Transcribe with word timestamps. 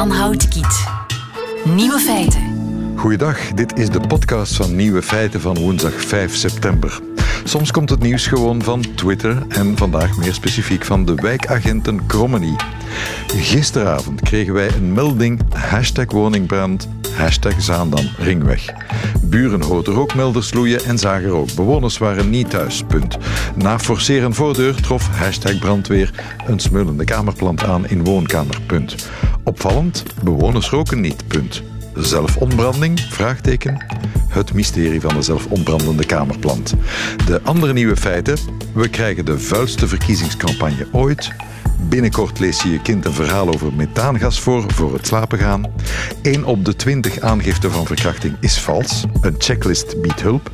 Jan 0.00 0.10
Houtkiet. 0.10 0.86
Nieuwe 1.64 1.98
feiten. 1.98 2.42
Goeiedag, 2.96 3.52
dit 3.52 3.78
is 3.78 3.90
de 3.90 4.00
podcast 4.00 4.56
van 4.56 4.76
Nieuwe 4.76 5.02
Feiten 5.02 5.40
van 5.40 5.58
woensdag 5.58 5.92
5 5.92 6.36
september. 6.36 7.00
Soms 7.44 7.70
komt 7.70 7.90
het 7.90 8.00
nieuws 8.00 8.26
gewoon 8.26 8.62
van 8.62 8.84
Twitter 8.94 9.42
en 9.48 9.76
vandaag 9.76 10.16
meer 10.16 10.34
specifiek 10.34 10.84
van 10.84 11.04
de 11.04 11.14
wijkagenten 11.14 12.06
Krommenie. 12.06 12.56
Gisteravond 13.26 14.20
kregen 14.20 14.54
wij 14.54 14.68
een 14.74 14.92
melding 14.92 15.40
hashtag 15.54 16.10
woningbrand, 16.10 16.88
hashtag 17.16 17.62
Zaandam 17.62 18.08
ringweg. 18.18 18.64
Buren 19.22 19.62
hoorden 19.62 19.94
rookmelders 19.94 20.52
loeien 20.52 20.84
en 20.84 20.98
zagen 20.98 21.28
rook. 21.28 21.54
Bewoners 21.54 21.98
waren 21.98 22.30
niet 22.30 22.50
thuis. 22.50 22.82
Na 23.54 23.78
forceren 23.78 24.34
voordeur 24.34 24.74
trof 24.74 25.08
hashtag 25.08 25.58
brandweer 25.58 26.10
een 26.46 26.60
smeulende 26.60 27.04
kamerplant 27.04 27.64
aan 27.64 27.86
in 27.86 28.04
woonkamer. 28.04 28.58
Opvallend, 29.44 30.04
bewoners 30.22 30.70
roken 30.70 31.00
niet, 31.00 31.26
punt. 31.26 31.62
Zelfonbranding? 31.94 33.00
Vraagteken. 33.00 33.84
Het 34.28 34.52
mysterie 34.52 35.00
van 35.00 35.14
de 35.14 35.22
zelfonbrandende 35.22 36.06
kamerplant. 36.06 36.74
De 37.26 37.40
andere 37.42 37.72
nieuwe 37.72 37.96
feiten. 37.96 38.38
We 38.72 38.88
krijgen 38.88 39.24
de 39.24 39.38
vuilste 39.38 39.88
verkiezingscampagne 39.88 40.86
ooit. 40.92 41.32
Binnenkort 41.88 42.38
leest 42.38 42.62
je 42.62 42.70
je 42.70 42.82
kind 42.82 43.04
een 43.04 43.12
verhaal 43.12 43.48
over 43.48 43.72
methaangas 43.72 44.40
voor 44.40 44.72
voor 44.72 44.92
het 44.92 45.06
slapen 45.06 45.38
gaan. 45.38 45.72
1 46.22 46.44
op 46.44 46.64
de 46.64 46.76
20 46.76 47.20
aangiften 47.20 47.70
van 47.70 47.86
verkrachting 47.86 48.36
is 48.40 48.58
vals. 48.58 49.04
Een 49.20 49.34
checklist 49.38 50.02
biedt 50.02 50.22
hulp. 50.22 50.50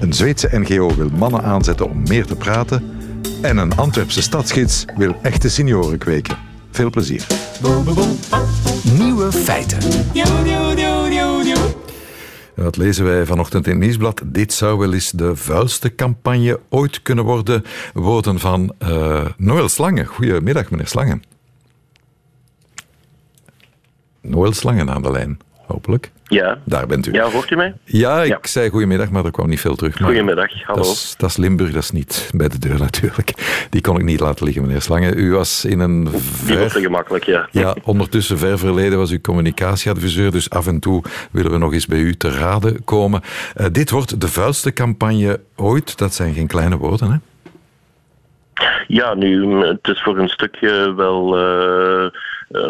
Een 0.00 0.12
Zweedse 0.12 0.48
NGO 0.52 0.94
wil 0.94 1.10
mannen 1.16 1.42
aanzetten 1.42 1.90
om 1.90 2.02
meer 2.08 2.26
te 2.26 2.36
praten. 2.36 2.82
En 3.42 3.56
een 3.56 3.76
Antwerpse 3.76 4.22
stadsgids 4.22 4.84
wil 4.96 5.16
echte 5.22 5.48
senioren 5.48 5.98
kweken. 5.98 6.36
Veel 6.70 6.90
plezier. 6.90 7.26
Nieuwe 8.98 9.32
feiten. 9.32 9.78
Dat 12.54 12.76
lezen 12.76 13.04
wij 13.04 13.26
vanochtend 13.26 13.66
in 13.66 13.72
het 13.72 13.80
nieuwsblad. 13.80 14.22
Dit 14.24 14.52
zou 14.52 14.78
wel 14.78 14.92
eens 14.92 15.10
de 15.10 15.36
vuilste 15.36 15.94
campagne 15.94 16.60
ooit 16.68 17.02
kunnen 17.02 17.24
worden. 17.24 17.64
Woorden 17.94 18.38
van 18.38 18.74
uh, 18.82 19.26
Noël 19.36 19.68
Slangen. 19.68 20.06
Goedemiddag, 20.06 20.70
meneer 20.70 20.86
Slangen. 20.86 21.22
Noël 24.20 24.52
Slangen 24.52 24.90
aan 24.90 25.02
de 25.02 25.10
lijn, 25.10 25.38
hopelijk. 25.70 26.10
Ja. 26.24 26.58
Daar 26.64 26.86
bent 26.86 27.06
u. 27.06 27.12
Ja, 27.12 27.30
hoort 27.30 27.50
u 27.50 27.56
mij? 27.56 27.74
Ja, 27.84 28.22
ik 28.22 28.46
zei 28.46 28.70
goedemiddag, 28.70 29.10
maar 29.10 29.24
er 29.24 29.30
kwam 29.30 29.48
niet 29.48 29.60
veel 29.60 29.76
terug. 29.76 29.96
Goedemiddag, 29.96 30.62
hallo. 30.62 30.82
Dat 30.82 30.92
is, 30.92 31.14
dat 31.18 31.30
is, 31.30 31.36
Limburg, 31.36 31.72
dat 31.72 31.82
is 31.82 31.90
niet 31.90 32.30
bij 32.34 32.48
de 32.48 32.58
deur 32.58 32.78
natuurlijk. 32.78 33.32
Die 33.70 33.80
kon 33.80 33.96
ik 33.96 34.04
niet 34.04 34.20
laten 34.20 34.44
liggen, 34.44 34.62
meneer 34.62 34.80
Slangen. 34.80 35.18
U 35.18 35.32
was 35.32 35.64
in 35.64 35.80
een 35.80 36.08
ver... 36.10 36.46
Die 36.46 36.58
was 36.58 36.72
te 36.72 36.80
gemakkelijk, 36.80 37.24
ja. 37.24 37.48
Ja, 37.50 37.76
ondertussen 37.82 38.38
ver 38.38 38.58
verleden 38.58 38.98
was 38.98 39.10
u 39.10 39.20
communicatieadviseur, 39.20 40.30
dus 40.30 40.50
af 40.50 40.66
en 40.66 40.80
toe 40.80 41.02
willen 41.30 41.50
we 41.50 41.58
nog 41.58 41.72
eens 41.72 41.86
bij 41.86 41.98
u 41.98 42.14
te 42.14 42.30
raden 42.30 42.84
komen. 42.84 43.20
Uh, 43.56 43.66
dit 43.72 43.90
wordt 43.90 44.20
de 44.20 44.28
vuilste 44.28 44.72
campagne 44.72 45.40
ooit. 45.56 45.98
Dat 45.98 46.14
zijn 46.14 46.34
geen 46.34 46.46
kleine 46.46 46.76
woorden, 46.76 47.10
hè? 47.10 47.18
Ja, 48.86 49.14
nu, 49.14 49.56
het 49.66 49.88
is 49.88 50.02
voor 50.02 50.18
een 50.18 50.28
stukje 50.28 50.94
wel... 50.94 51.38
Uh 51.38 52.10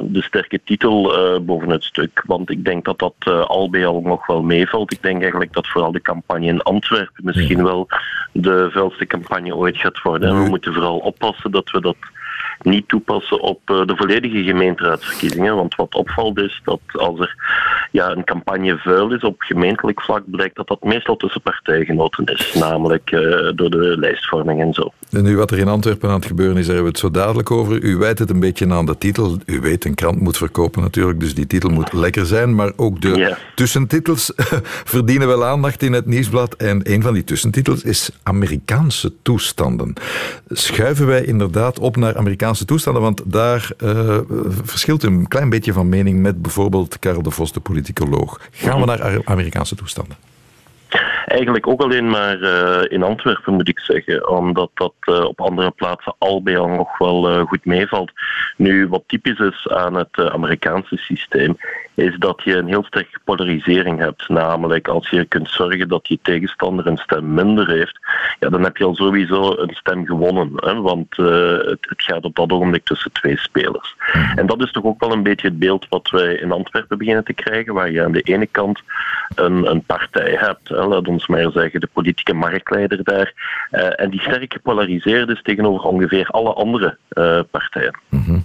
de 0.03 0.23
sterke 0.23 0.61
titel 0.64 1.19
uh, 1.34 1.41
boven 1.41 1.70
het 1.70 1.84
stuk. 1.84 2.23
Want 2.27 2.50
ik 2.50 2.64
denk 2.64 2.84
dat 2.84 2.98
dat 2.98 3.47
al 3.47 3.70
bij 3.70 3.86
al 3.86 4.00
nog 4.00 4.27
wel 4.27 4.42
meevalt. 4.42 4.92
Ik 4.92 5.03
denk 5.03 5.20
eigenlijk 5.20 5.53
dat 5.53 5.69
vooral 5.69 5.92
de 5.92 6.00
campagne 6.00 6.47
in 6.47 6.62
Antwerpen 6.62 7.25
misschien 7.25 7.62
wel 7.62 7.89
de 8.33 8.69
vuilste 8.70 9.06
campagne 9.06 9.56
ooit 9.56 9.77
gaat 9.77 10.03
worden. 10.03 10.28
En 10.28 10.42
we 10.42 10.48
moeten 10.48 10.73
vooral 10.73 10.98
oppassen 10.98 11.51
dat 11.51 11.70
we 11.70 11.81
dat 11.81 11.97
niet 12.62 12.89
toepassen 12.89 13.41
op 13.41 13.61
uh, 13.70 13.86
de 13.86 13.97
volledige 13.97 14.42
gemeenteraadsverkiezingen. 14.42 15.56
Want 15.56 15.75
wat 15.75 15.94
opvalt 15.94 16.39
is 16.39 16.61
dat 16.64 16.80
als 16.92 17.20
er 17.20 17.34
ja, 17.90 18.11
een 18.11 18.24
campagne 18.24 18.79
vuil 18.79 19.12
is 19.12 19.23
op 19.23 19.40
gemeentelijk 19.42 20.02
vlak, 20.02 20.23
blijkt 20.27 20.57
dat 20.57 20.68
dat 20.68 20.83
meestal 20.83 21.17
tussen 21.17 21.40
partijgenoten 21.40 22.24
is. 22.24 22.55
Namelijk 22.55 23.11
uh, 23.11 23.20
door 23.55 23.70
de 23.70 23.96
lijstvorming 23.98 24.61
en 24.61 24.73
zo. 24.73 24.92
En 25.11 25.23
nu 25.23 25.36
wat 25.36 25.51
er 25.51 25.58
in 25.58 25.68
Antwerpen 25.68 26.08
aan 26.08 26.14
het 26.14 26.27
gebeuren 26.27 26.57
is, 26.57 26.67
daar 26.67 26.74
hebben 26.74 26.92
we 26.92 26.98
het 26.98 27.14
zo 27.14 27.20
dadelijk 27.20 27.51
over. 27.51 27.83
U 27.83 27.96
wijt 27.96 28.18
het 28.18 28.30
een 28.30 28.40
beetje 28.40 28.73
aan 28.73 28.86
de 28.86 28.98
titel. 28.98 29.36
U 29.46 29.61
weet, 29.61 29.85
een 29.85 29.95
krant 29.95 30.20
moet 30.20 30.36
verkopen 30.36 30.83
natuurlijk, 30.83 31.20
dus 31.20 31.35
die 31.35 31.46
titel 31.46 31.70
moet 31.70 31.92
lekker 31.92 32.27
zijn. 32.27 32.55
Maar 32.55 32.73
ook 32.77 33.01
de 33.01 33.36
tussentitels 33.55 34.33
verdienen 34.95 35.29
wel 35.29 35.45
aandacht 35.45 35.83
in 35.83 35.92
het 35.92 36.06
nieuwsblad. 36.06 36.55
En 36.55 36.80
een 36.92 37.02
van 37.02 37.14
die 37.14 37.24
tussentitels 37.24 37.83
is 37.83 38.11
Amerikaanse 38.23 39.12
toestanden. 39.23 39.92
Schuiven 40.48 41.06
wij 41.06 41.24
inderdaad 41.24 41.79
op 41.79 41.96
naar 41.96 42.17
Amerikaanse 42.17 42.49
toestanden? 42.58 43.02
Want 43.02 43.33
daar 43.33 43.70
uh, 43.78 44.18
verschilt 44.62 45.02
een 45.02 45.28
klein 45.28 45.50
beetje 45.50 45.72
van 45.72 45.88
mening 45.88 46.20
met 46.20 46.42
bijvoorbeeld 46.42 46.98
Karel 46.98 47.22
de 47.22 47.30
Vos, 47.30 47.52
de 47.52 47.61
politicoloog. 47.61 48.40
Gaan 48.50 48.80
we 48.80 48.86
naar 48.86 49.20
Amerikaanse 49.24 49.74
toestanden? 49.74 50.16
Eigenlijk 51.27 51.66
ook 51.66 51.80
alleen 51.80 52.11
maar 52.11 52.40
uh, 52.40 52.80
in 52.88 53.02
Antwerpen 53.02 53.55
moet 53.55 53.68
ik 53.68 53.78
zeggen, 53.78 54.28
omdat 54.28 54.70
dat 54.74 54.94
uh, 55.05 55.24
op 55.24 55.40
andere 55.40 55.70
plaatsen 55.70 56.14
al 56.18 56.42
bij 56.42 56.58
al 56.58 56.68
nog 56.68 56.98
wel 56.98 57.46
goed 57.46 57.64
meevalt. 57.64 58.12
Nu, 58.56 58.88
wat 58.88 59.02
typisch 59.06 59.38
is 59.38 59.68
aan 59.68 59.94
het 59.94 60.18
Amerikaanse 60.32 60.96
systeem, 60.96 61.56
is 62.00 62.16
dat 62.18 62.42
je 62.44 62.56
een 62.56 62.66
heel 62.66 62.84
sterke 62.84 63.18
polarisering 63.24 63.98
hebt. 63.98 64.28
Namelijk, 64.28 64.88
als 64.88 65.08
je 65.11 65.24
kunt 65.24 65.48
zorgen 65.48 65.88
dat 65.88 66.08
je 66.08 66.18
tegenstander 66.22 66.86
een 66.86 66.96
stem 66.96 67.34
minder 67.34 67.68
heeft, 67.68 67.98
ja, 68.38 68.48
dan 68.48 68.62
heb 68.62 68.77
je 68.77 68.84
al 68.84 68.94
sowieso 68.94 69.56
een 69.56 69.74
stem 69.74 70.06
gewonnen. 70.06 70.52
Hè? 70.56 70.80
Want 70.80 71.16
het, 71.16 71.86
het, 71.88 72.02
gaat 72.02 72.24
op 72.24 72.34
dat 72.34 72.50
ogenblik 72.52 72.84
tussen 72.84 73.12
twee 73.12 73.38
spelers. 73.38 73.96
En 74.34 74.46
dat 74.46 74.62
is 74.62 74.72
toch 74.72 74.84
ook 74.84 75.00
wel 75.00 75.12
een 75.12 75.22
beetje 75.22 75.48
het 75.48 75.58
beeld 75.58 75.86
wat 75.88 76.11
wij 76.11 76.34
in 76.34 76.52
Antwerpen 76.52 76.98
beginnen 76.98 77.24
te 77.24 77.33
krijgen, 77.33 77.74
waar 77.74 77.90
je 77.90 78.05
aan 78.05 78.12
de 78.12 78.20
ene 78.20 78.46
kant 78.46 78.82
een, 79.34 79.70
een 79.70 79.82
partij 79.82 80.36
hebt. 80.38 80.68
Hè? 80.68 80.86
Laat 80.86 81.08
ons 81.08 81.27
maar 81.27 81.50
zeggen, 81.52 81.80
de 81.80 81.88
politieke 81.92 82.34
marktleider 82.34 83.05
daar. 83.05 83.32
Uh, 83.70 84.00
en 84.00 84.11
die 84.11 84.20
sterk 84.20 84.52
gepolariseerd 84.52 85.28
is 85.28 85.42
tegenover 85.42 85.84
ongeveer 85.84 86.27
alle 86.27 86.52
andere 86.52 86.96
uh, 87.12 87.40
partijen. 87.50 87.98
Mm 88.08 88.22
-hmm. 88.24 88.44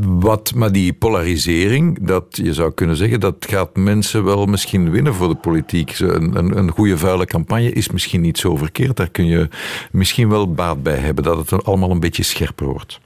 Wat, 0.00 0.54
maar 0.54 0.72
die 0.72 0.92
polarisering, 0.92 1.98
dat 2.06 2.24
je 2.30 2.54
zou 2.54 2.72
kunnen 2.72 2.96
zeggen, 2.96 3.20
dat 3.20 3.36
gaat 3.38 3.76
mensen 3.76 4.24
wel 4.24 4.46
misschien 4.46 4.90
winnen 4.90 5.14
voor 5.14 5.28
de 5.28 5.34
politiek. 5.34 5.98
Een, 5.98 6.36
een, 6.36 6.58
een 6.58 6.70
goede 6.70 6.98
vuile 6.98 7.26
campagne 7.26 7.72
is 7.72 7.90
misschien 7.90 8.20
niet 8.20 8.38
zo 8.38 8.56
verkeerd. 8.56 8.96
Daar 8.96 9.10
kun 9.10 9.26
je 9.26 9.48
misschien 9.92 10.28
wel 10.28 10.52
baat 10.52 10.82
bij 10.82 10.96
hebben, 10.96 11.24
dat 11.24 11.50
het 11.50 11.64
allemaal 11.64 11.90
een 11.90 12.00
beetje 12.00 12.22
scherper 12.22 12.66
wordt. 12.66 13.00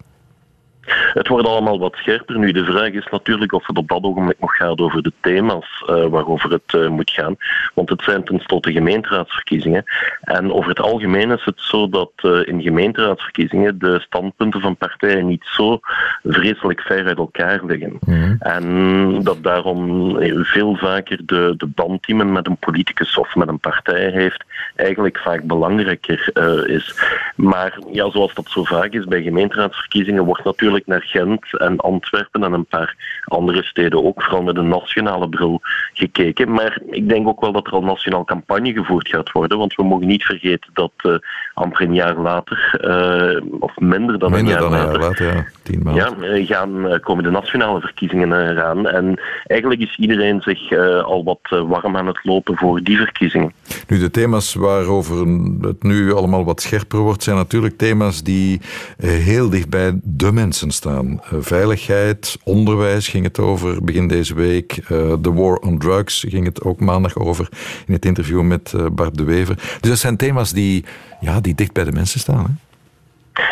Het 1.13 1.29
wordt 1.29 1.47
allemaal 1.47 1.79
wat 1.79 1.95
scherper. 1.95 2.39
Nu, 2.39 2.53
de 2.53 2.65
vraag 2.65 2.91
is 2.91 3.07
natuurlijk 3.11 3.53
of 3.53 3.67
het 3.67 3.79
op 3.79 3.89
dat 3.89 4.03
ogenblik 4.03 4.41
nog 4.41 4.57
gaat 4.57 4.79
over 4.79 5.03
de 5.03 5.13
thema's 5.21 5.85
uh, 5.87 6.07
waarover 6.07 6.51
het 6.51 6.73
uh, 6.75 6.89
moet 6.89 7.11
gaan. 7.11 7.37
Want 7.75 7.89
het 7.89 8.03
zijn 8.03 8.25
tenslotte 8.25 8.73
gemeenteraadsverkiezingen. 8.73 9.85
En 10.21 10.53
over 10.53 10.69
het 10.69 10.81
algemeen 10.81 11.31
is 11.31 11.45
het 11.45 11.61
zo 11.61 11.89
dat 11.89 12.11
uh, 12.23 12.47
in 12.47 12.63
gemeenteraadsverkiezingen 12.63 13.79
de 13.79 14.01
standpunten 14.01 14.61
van 14.61 14.77
partijen 14.77 15.27
niet 15.27 15.45
zo 15.45 15.79
vreselijk 16.23 16.81
ver 16.81 17.07
uit 17.07 17.19
elkaar 17.19 17.65
liggen. 17.65 17.99
Mm. 18.01 18.37
En 18.39 19.23
dat 19.23 19.43
daarom 19.43 20.17
veel 20.45 20.77
vaker 20.77 21.21
de, 21.27 21.55
de 21.57 21.67
band 21.67 22.05
die 22.05 22.15
men 22.15 22.33
met 22.33 22.47
een 22.47 22.57
politicus 22.57 23.19
of 23.19 23.35
met 23.35 23.49
een 23.49 23.61
partij 23.61 24.11
heeft, 24.11 24.45
eigenlijk 24.77 25.19
vaak 25.19 25.43
belangrijker 25.43 26.31
is. 26.69 27.01
Maar 27.37 27.79
ja, 27.93 28.11
zoals 28.11 28.35
dat 28.35 28.49
zo 28.49 28.65
vaak 28.65 28.93
is 28.93 29.05
bij 29.05 29.23
gemeenteraadsverkiezingen, 29.23 30.25
wordt 30.25 30.45
natuurlijk 30.45 30.69
naar 30.86 31.03
Gent 31.03 31.58
en 31.58 31.76
Antwerpen 31.76 32.44
en 32.44 32.53
een 32.53 32.66
paar 32.66 32.97
andere 33.25 33.62
steden 33.62 34.04
ook 34.04 34.22
vooral 34.22 34.42
met 34.42 34.56
een 34.56 34.69
nationale 34.69 35.28
bril 35.28 35.60
gekeken. 35.92 36.53
Maar 36.53 36.81
ik 36.91 37.08
denk 37.08 37.28
ook 37.28 37.41
wel 37.41 37.53
dat 37.53 37.66
er 37.66 37.72
al 37.72 37.82
nationaal 37.82 38.25
campagne 38.25 38.72
gevoerd 38.72 39.08
gaat 39.08 39.32
worden, 39.32 39.58
want 39.58 39.75
we 39.75 39.84
mogen 39.84 40.06
niet 40.06 40.25
vergeten 40.25 40.70
dat 40.72 40.92
uh, 41.03 41.14
amper 41.54 41.82
een 41.82 41.94
jaar 41.94 42.16
later, 42.16 42.81
uh, 42.84 43.61
of 43.61 43.78
minder 43.78 44.19
dan 44.19 44.31
minder 44.31 44.55
een 44.55 44.61
jaar 44.61 44.70
dan 44.70 44.70
later, 44.70 44.94
een 44.94 45.00
jaar 45.00 45.08
later 45.08 45.26
ja, 45.26 45.44
tien 45.62 45.82
maanden. 45.82 46.46
Ja, 46.46 46.55
gaan, 46.55 47.00
komen 47.00 47.25
de 47.25 47.31
nationale 47.31 47.81
verkiezingen 47.81 48.32
eraan. 48.32 48.88
En 48.88 49.20
eigenlijk 49.46 49.81
is 49.81 49.96
iedereen 49.99 50.40
zich 50.40 50.70
uh, 50.70 51.02
al 51.02 51.25
wat 51.25 51.64
warm 51.69 51.96
aan 51.96 52.06
het 52.06 52.20
lopen 52.23 52.56
voor 52.56 52.82
die 52.82 52.96
verkiezingen. 52.96 53.52
Nu, 53.88 53.99
de 53.99 54.11
thema's 54.11 54.55
waarover 54.55 55.26
het 55.61 55.82
nu 55.82 56.12
allemaal 56.12 56.44
wat 56.44 56.61
scherper 56.61 56.99
wordt, 56.99 57.23
zijn 57.23 57.37
natuurlijk 57.37 57.78
thema's 57.78 58.23
die 58.23 58.61
heel 58.96 59.50
dicht 59.50 59.69
bij 59.69 60.00
de 60.02 60.32
mensen 60.32 60.60
staan. 60.69 61.07
Uh, 61.07 61.39
veiligheid, 61.41 62.39
onderwijs 62.45 63.09
ging 63.09 63.25
het 63.25 63.39
over 63.39 63.85
begin 63.85 64.09
deze 64.09 64.35
week. 64.35 64.77
Uh, 64.77 64.89
de 65.21 65.33
war 65.33 65.57
on 65.57 65.79
drugs 65.79 66.25
ging 66.29 66.47
het 66.47 66.62
ook 66.62 66.81
maandag 66.81 67.17
over 67.17 67.49
in 67.87 67.93
het 67.93 68.05
interview 68.05 68.43
met 68.43 68.73
uh, 68.77 68.87
Bart 68.93 69.17
de 69.17 69.25
Wever. 69.25 69.55
Dus 69.55 69.91
dat 69.91 69.99
zijn 69.99 70.17
thema's 70.17 70.53
die, 70.53 70.85
ja, 71.21 71.41
die 71.41 71.55
dicht 71.55 71.73
bij 71.73 71.85
de 71.85 71.93
mensen 71.93 72.21
staan. 72.21 72.45
Hè? 72.45 72.69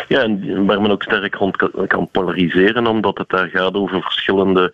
Ja, 0.07 0.21
en 0.21 0.65
waar 0.65 0.81
men 0.81 0.91
ook 0.91 1.03
sterk 1.03 1.35
rond 1.35 1.55
kan 1.87 2.09
polariseren, 2.11 2.87
omdat 2.87 3.17
het 3.17 3.29
daar 3.29 3.49
gaat 3.49 3.73
over 3.73 4.01
verschillende 4.01 4.73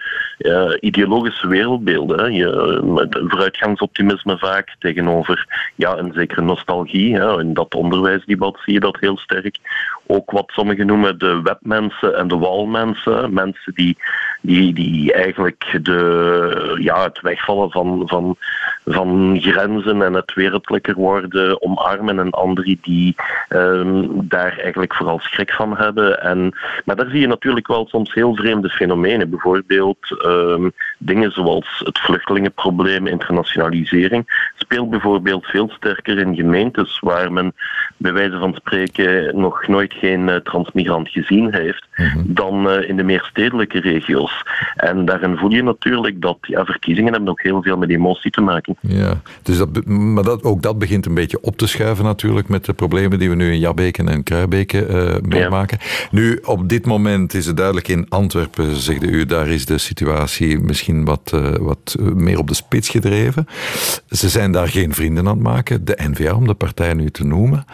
ideologische 0.79 1.47
wereldbeelden. 1.47 2.19
Hè. 2.19 2.25
Je, 2.25 2.81
met 2.83 3.19
vooruitgangsoptimisme 3.27 4.37
vaak 4.37 4.75
tegenover 4.79 5.69
ja, 5.75 5.97
een 5.97 6.13
zekere 6.13 6.41
nostalgie. 6.41 7.15
Hè. 7.15 7.39
In 7.39 7.53
dat 7.53 7.75
onderwijsdebat 7.75 8.59
zie 8.65 8.73
je 8.73 8.79
dat 8.79 8.97
heel 8.99 9.17
sterk. 9.17 9.57
Ook 10.07 10.31
wat 10.31 10.51
sommigen 10.51 10.85
noemen 10.85 11.17
de 11.17 11.41
webmensen 11.43 12.17
en 12.17 12.27
de 12.27 12.37
walmensen. 12.37 13.33
Mensen 13.33 13.73
die, 13.73 13.97
die, 14.41 14.73
die 14.73 15.13
eigenlijk 15.13 15.79
de, 15.81 16.77
ja, 16.79 17.03
het 17.03 17.21
wegvallen 17.21 17.71
van, 17.71 18.03
van, 18.05 18.35
van 18.85 19.37
grenzen 19.41 20.01
en 20.01 20.13
het 20.13 20.33
wereldlijker 20.33 20.95
worden 20.95 21.61
omarmen. 21.61 22.19
En 22.19 22.29
anderen 22.29 22.77
die 22.81 23.15
um, 23.49 24.27
daar 24.27 24.57
eigenlijk 24.57 24.95
vooral 24.95 25.19
schrik 25.19 25.51
van 25.51 25.77
hebben. 25.77 26.21
En, 26.21 26.57
maar 26.85 26.95
daar 26.95 27.09
zie 27.09 27.19
je 27.19 27.27
natuurlijk 27.27 27.67
wel 27.67 27.87
soms 27.87 28.13
heel 28.13 28.35
vreemde 28.35 28.69
fenomenen. 28.69 29.29
Bijvoorbeeld 29.29 30.25
um, 30.25 30.71
dingen 30.97 31.31
zoals 31.31 31.81
het 31.83 31.99
vluchtelingenprobleem, 31.99 33.07
internationalisering. 33.07 34.51
Speelt 34.65 34.89
bijvoorbeeld 34.89 35.45
veel 35.45 35.69
sterker 35.69 36.17
in 36.17 36.35
gemeentes 36.35 36.99
waar 36.99 37.31
men 37.31 37.53
bij 37.97 38.13
wijze 38.13 38.37
van 38.37 38.53
spreken 38.53 39.39
nog 39.39 39.67
nooit 39.67 39.93
geen 39.93 40.27
uh, 40.27 40.35
transmigrant 40.35 41.09
gezien 41.09 41.53
heeft, 41.53 41.87
mhm. 41.95 42.19
dan 42.23 42.67
uh, 42.67 42.89
in 42.89 42.97
de 42.97 43.03
meer 43.03 43.27
stedelijke 43.29 43.79
regio's. 43.79 44.43
En 44.75 45.05
daarin 45.05 45.37
voel 45.37 45.49
je 45.49 45.63
natuurlijk 45.63 46.21
dat 46.21 46.37
ja, 46.41 46.65
verkiezingen 46.65 47.11
hebben 47.11 47.29
ook 47.29 47.41
heel 47.41 47.61
veel 47.61 47.77
met 47.77 47.89
emotie 47.89 48.31
te 48.31 48.41
maken. 48.41 48.75
Ja, 48.81 49.21
dus 49.43 49.57
dat, 49.57 49.85
maar 49.85 50.23
dat, 50.23 50.43
ook 50.43 50.61
dat 50.61 50.79
begint 50.79 51.05
een 51.05 51.13
beetje 51.13 51.41
op 51.41 51.57
te 51.57 51.67
schuiven 51.67 52.05
natuurlijk 52.05 52.47
met 52.47 52.65
de 52.65 52.73
problemen 52.73 53.19
die 53.19 53.29
we 53.29 53.35
nu 53.35 53.51
in 53.51 53.59
Jabbeken 53.59 54.09
en 54.09 54.23
Kruibeke 54.23 54.87
uh, 54.87 55.29
meemaken. 55.29 55.77
Nu, 56.11 56.39
op 56.43 56.69
dit 56.69 56.85
moment 56.85 57.33
is 57.33 57.45
het 57.45 57.57
duidelijk 57.57 57.87
in 57.87 58.05
Antwerpen, 58.09 58.75
zegde 58.75 59.07
u, 59.07 59.25
daar 59.25 59.47
is 59.47 59.65
de 59.65 59.77
situatie 59.77 60.59
misschien 60.59 61.05
wat, 61.05 61.33
wat 61.59 61.95
meer 61.99 62.39
op 62.39 62.47
de 62.47 62.53
spits 62.53 62.89
gedreven. 62.89 63.47
Ze 64.09 64.29
zijn 64.29 64.51
daar 64.55 64.67
geen 64.67 64.93
vrienden 64.93 65.27
aan 65.27 65.33
het 65.33 65.43
maken, 65.43 65.85
de 65.85 65.97
NVA 66.09 66.33
om 66.33 66.47
de 66.47 66.53
partij 66.53 66.93
nu 66.93 67.09
te 67.09 67.25
noemen. 67.25 67.65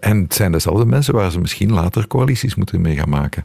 en 0.00 0.22
het 0.22 0.34
zijn 0.34 0.52
dezelfde 0.52 0.84
mensen 0.84 1.14
waar 1.14 1.30
ze 1.30 1.40
misschien 1.40 1.72
later 1.72 2.06
coalities 2.06 2.54
moeten 2.54 2.80
mee 2.80 2.96
gaan 2.96 3.08
maken. 3.08 3.44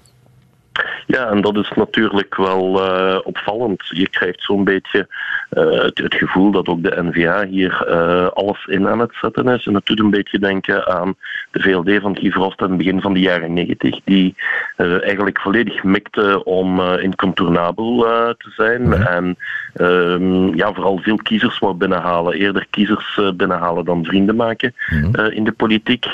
Ja, 1.07 1.27
en 1.27 1.41
dat 1.41 1.55
is 1.55 1.71
natuurlijk 1.75 2.35
wel 2.35 2.87
uh, 2.87 3.19
opvallend. 3.23 3.83
Je 3.87 4.09
krijgt 4.09 4.41
zo'n 4.43 4.63
beetje 4.63 5.07
uh, 5.55 5.81
het, 5.81 5.97
het, 5.97 6.13
gevoel 6.13 6.51
dat 6.51 6.67
ook 6.67 6.83
de 6.83 7.03
NVA 7.03 7.45
hier 7.45 7.85
uh, 7.89 8.27
alles 8.27 8.65
in 8.65 8.87
aan 8.87 8.99
het 8.99 9.13
zetten 9.21 9.47
is. 9.47 9.65
En 9.65 9.73
dat 9.73 9.85
doet 9.85 9.99
een 9.99 10.09
beetje 10.09 10.39
denken 10.39 10.87
aan 10.87 11.15
de 11.51 11.61
VLD 11.61 12.01
van 12.01 12.17
Guy 12.17 12.31
Verhofstadt 12.31 12.71
in 12.71 12.77
het 12.77 12.85
begin 12.85 13.01
van 13.01 13.13
de 13.13 13.19
jaren 13.19 13.53
negentig, 13.53 13.99
die 14.03 14.35
eigenlijk 14.77 15.39
volledig 15.39 15.83
mikte 15.83 16.43
om 16.43 16.81
incontournabel 16.81 17.97
te 18.37 18.51
zijn. 18.55 18.93
En 18.93 19.37
ehm, 19.73 20.55
ja, 20.55 20.73
vooral 20.73 20.97
veel 20.97 21.15
kiezers 21.15 21.59
wou 21.59 21.73
binnenhalen. 21.73 22.33
Eerder 22.33 22.67
kiezers 22.69 23.19
binnenhalen 23.35 23.85
dan 23.85 24.05
vrienden 24.05 24.35
maken 24.35 24.73
mhm. 24.89 25.31
in 25.31 25.43
de 25.43 25.51
politiek. 25.51 26.05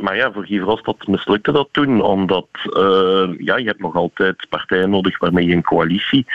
maar 0.00 0.16
ja, 0.16 0.32
voor 0.32 0.46
Guy 0.46 0.58
Verhofstadt 0.58 1.06
mislukte 1.06 1.52
dat 1.52 1.68
toen, 1.70 2.02
omdat 2.02 2.46
ja, 3.38 3.56
je 3.56 3.66
hebt 3.66 3.80
nogal 3.80 4.02
altijd 4.02 4.46
partijen 4.48 4.90
nodig 4.90 5.18
waarmee 5.18 5.46
je 5.46 5.54
een 5.54 5.62
coalitie 5.62 6.26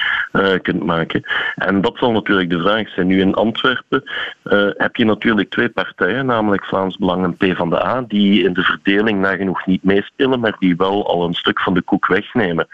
kunt 0.62 0.84
maken. 0.84 1.24
En 1.56 1.82
dat 1.82 1.98
zal 1.98 2.12
natuurlijk 2.22 2.50
de 2.50 2.60
vraag 2.60 2.90
zijn. 2.90 3.08
Nu 3.08 3.20
in 3.20 3.34
Antwerpen 3.34 4.04
uh, 4.44 4.68
heb 4.78 4.96
je 4.96 5.06
natuurlijk 5.06 5.50
twee 5.50 5.70
partijen, 5.70 6.26
namelijk 6.26 6.66
Vlaams 6.66 6.98
Belang 6.98 7.24
en 7.24 7.38
PvdA, 7.38 8.06
die 8.08 8.44
in 8.44 8.54
de 8.54 8.62
verdeling 8.62 9.20
nagenoeg 9.20 9.66
niet 9.66 9.84
meespelen, 9.84 10.40
maar 10.40 10.56
die 10.60 10.76
wel 10.76 11.08
al 11.08 11.26
een 11.26 11.34
stuk 11.34 11.60
van 11.60 11.74
de 11.74 11.82
koek 11.82 12.08
wegnemen. 12.08 12.68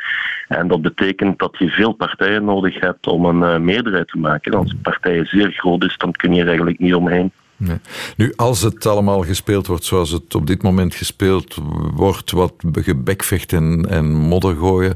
En 0.48 0.68
dat 0.68 0.82
betekent 0.82 1.40
dat 1.40 1.56
je 1.58 1.70
veel 1.70 1.92
partijen 1.92 2.46
nodig 2.46 2.80
hebt 2.80 3.08
om 3.08 3.26
een 3.26 3.54
uh, 3.54 3.58
meerderheid 3.58 4.08
te 4.08 4.18
maken. 4.18 4.54
Als 4.54 4.72
een 4.72 4.82
partij 4.82 5.26
zeer 5.26 5.52
groot 5.52 5.84
is, 5.84 5.98
dan 5.98 6.12
kun 6.12 6.34
je 6.34 6.42
er 6.42 6.48
eigenlijk 6.48 6.80
niet 6.80 6.96
omheen. 6.96 7.32
Nu, 8.16 8.34
als 8.36 8.62
het 8.62 8.86
allemaal 8.86 9.24
gespeeld 9.24 9.68
wordt 9.68 9.84
zoals 9.84 10.12
het 10.12 10.36
op 10.36 10.48
dit 10.48 10.64
moment 10.64 10.96
gespeeld 10.96 11.58
wordt, 11.94 12.32
wat 12.32 12.54
gebekvecht 12.72 13.54
en, 13.54 13.86
en 13.90 14.12
modder 14.14 14.56
gooien, 14.56 14.96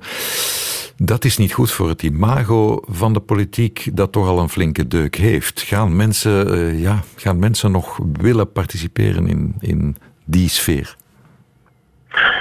dat 1.06 1.26
is 1.26 1.38
niet 1.38 1.54
goed 1.54 1.72
voor 1.72 1.90
het 1.90 2.04
imago 2.04 2.82
van 2.88 3.14
de 3.14 3.20
politiek, 3.20 3.90
dat 3.94 4.12
toch 4.12 4.28
al 4.28 4.40
een 4.40 4.50
flinke 4.50 4.88
deuk 4.88 5.16
heeft. 5.16 5.62
Gaan 5.62 5.96
mensen, 5.96 6.48
uh, 6.48 6.82
ja, 6.82 7.00
gaan 7.16 7.40
mensen 7.40 7.72
nog 7.72 8.00
willen 8.20 8.52
participeren 8.52 9.28
in, 9.28 9.56
in 9.60 9.96
die 10.26 10.50
sfeer? 10.50 10.96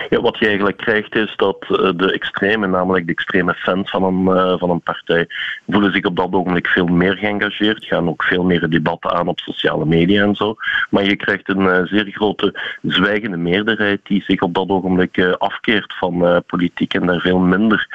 Ja, 0.09 0.21
wat 0.21 0.39
je 0.39 0.47
eigenlijk 0.47 0.77
krijgt 0.77 1.15
is 1.15 1.33
dat 1.37 1.57
eh, 1.63 1.91
de 1.97 2.13
extreme, 2.13 2.67
namelijk 2.67 3.07
de 3.07 3.13
extreme 3.13 3.55
fans 3.55 3.91
van 3.91 4.03
een, 4.03 4.37
uh, 4.37 4.59
van 4.59 4.71
een 4.71 4.81
partij, 4.81 5.27
voelen 5.69 5.93
zich 5.93 6.05
op 6.05 6.17
dat 6.17 6.33
ogenblik 6.33 6.67
veel 6.67 6.87
meer 6.87 7.17
geëngageerd, 7.17 7.85
gaan 7.85 8.09
ook 8.09 8.23
veel 8.23 8.45
meer 8.45 8.69
debatten 8.69 9.11
aan 9.11 9.29
op 9.29 9.39
sociale 9.39 9.87
media 9.87 10.23
en 10.23 10.35
zo. 10.35 10.55
Maar 10.91 11.05
je 11.05 11.17
krijgt 11.17 11.49
een 11.49 11.87
zeer 11.87 12.11
grote 12.11 12.77
zwijgende 12.83 13.37
meerderheid 13.37 14.01
die 14.03 14.23
zich 14.23 14.41
op 14.41 14.55
dat 14.55 14.69
ogenblik 14.69 15.35
afkeert 15.39 15.95
van 15.99 16.43
politiek 16.47 16.95
en 16.95 17.07
daar 17.07 17.21
veel 17.21 17.39
minder 17.39 17.89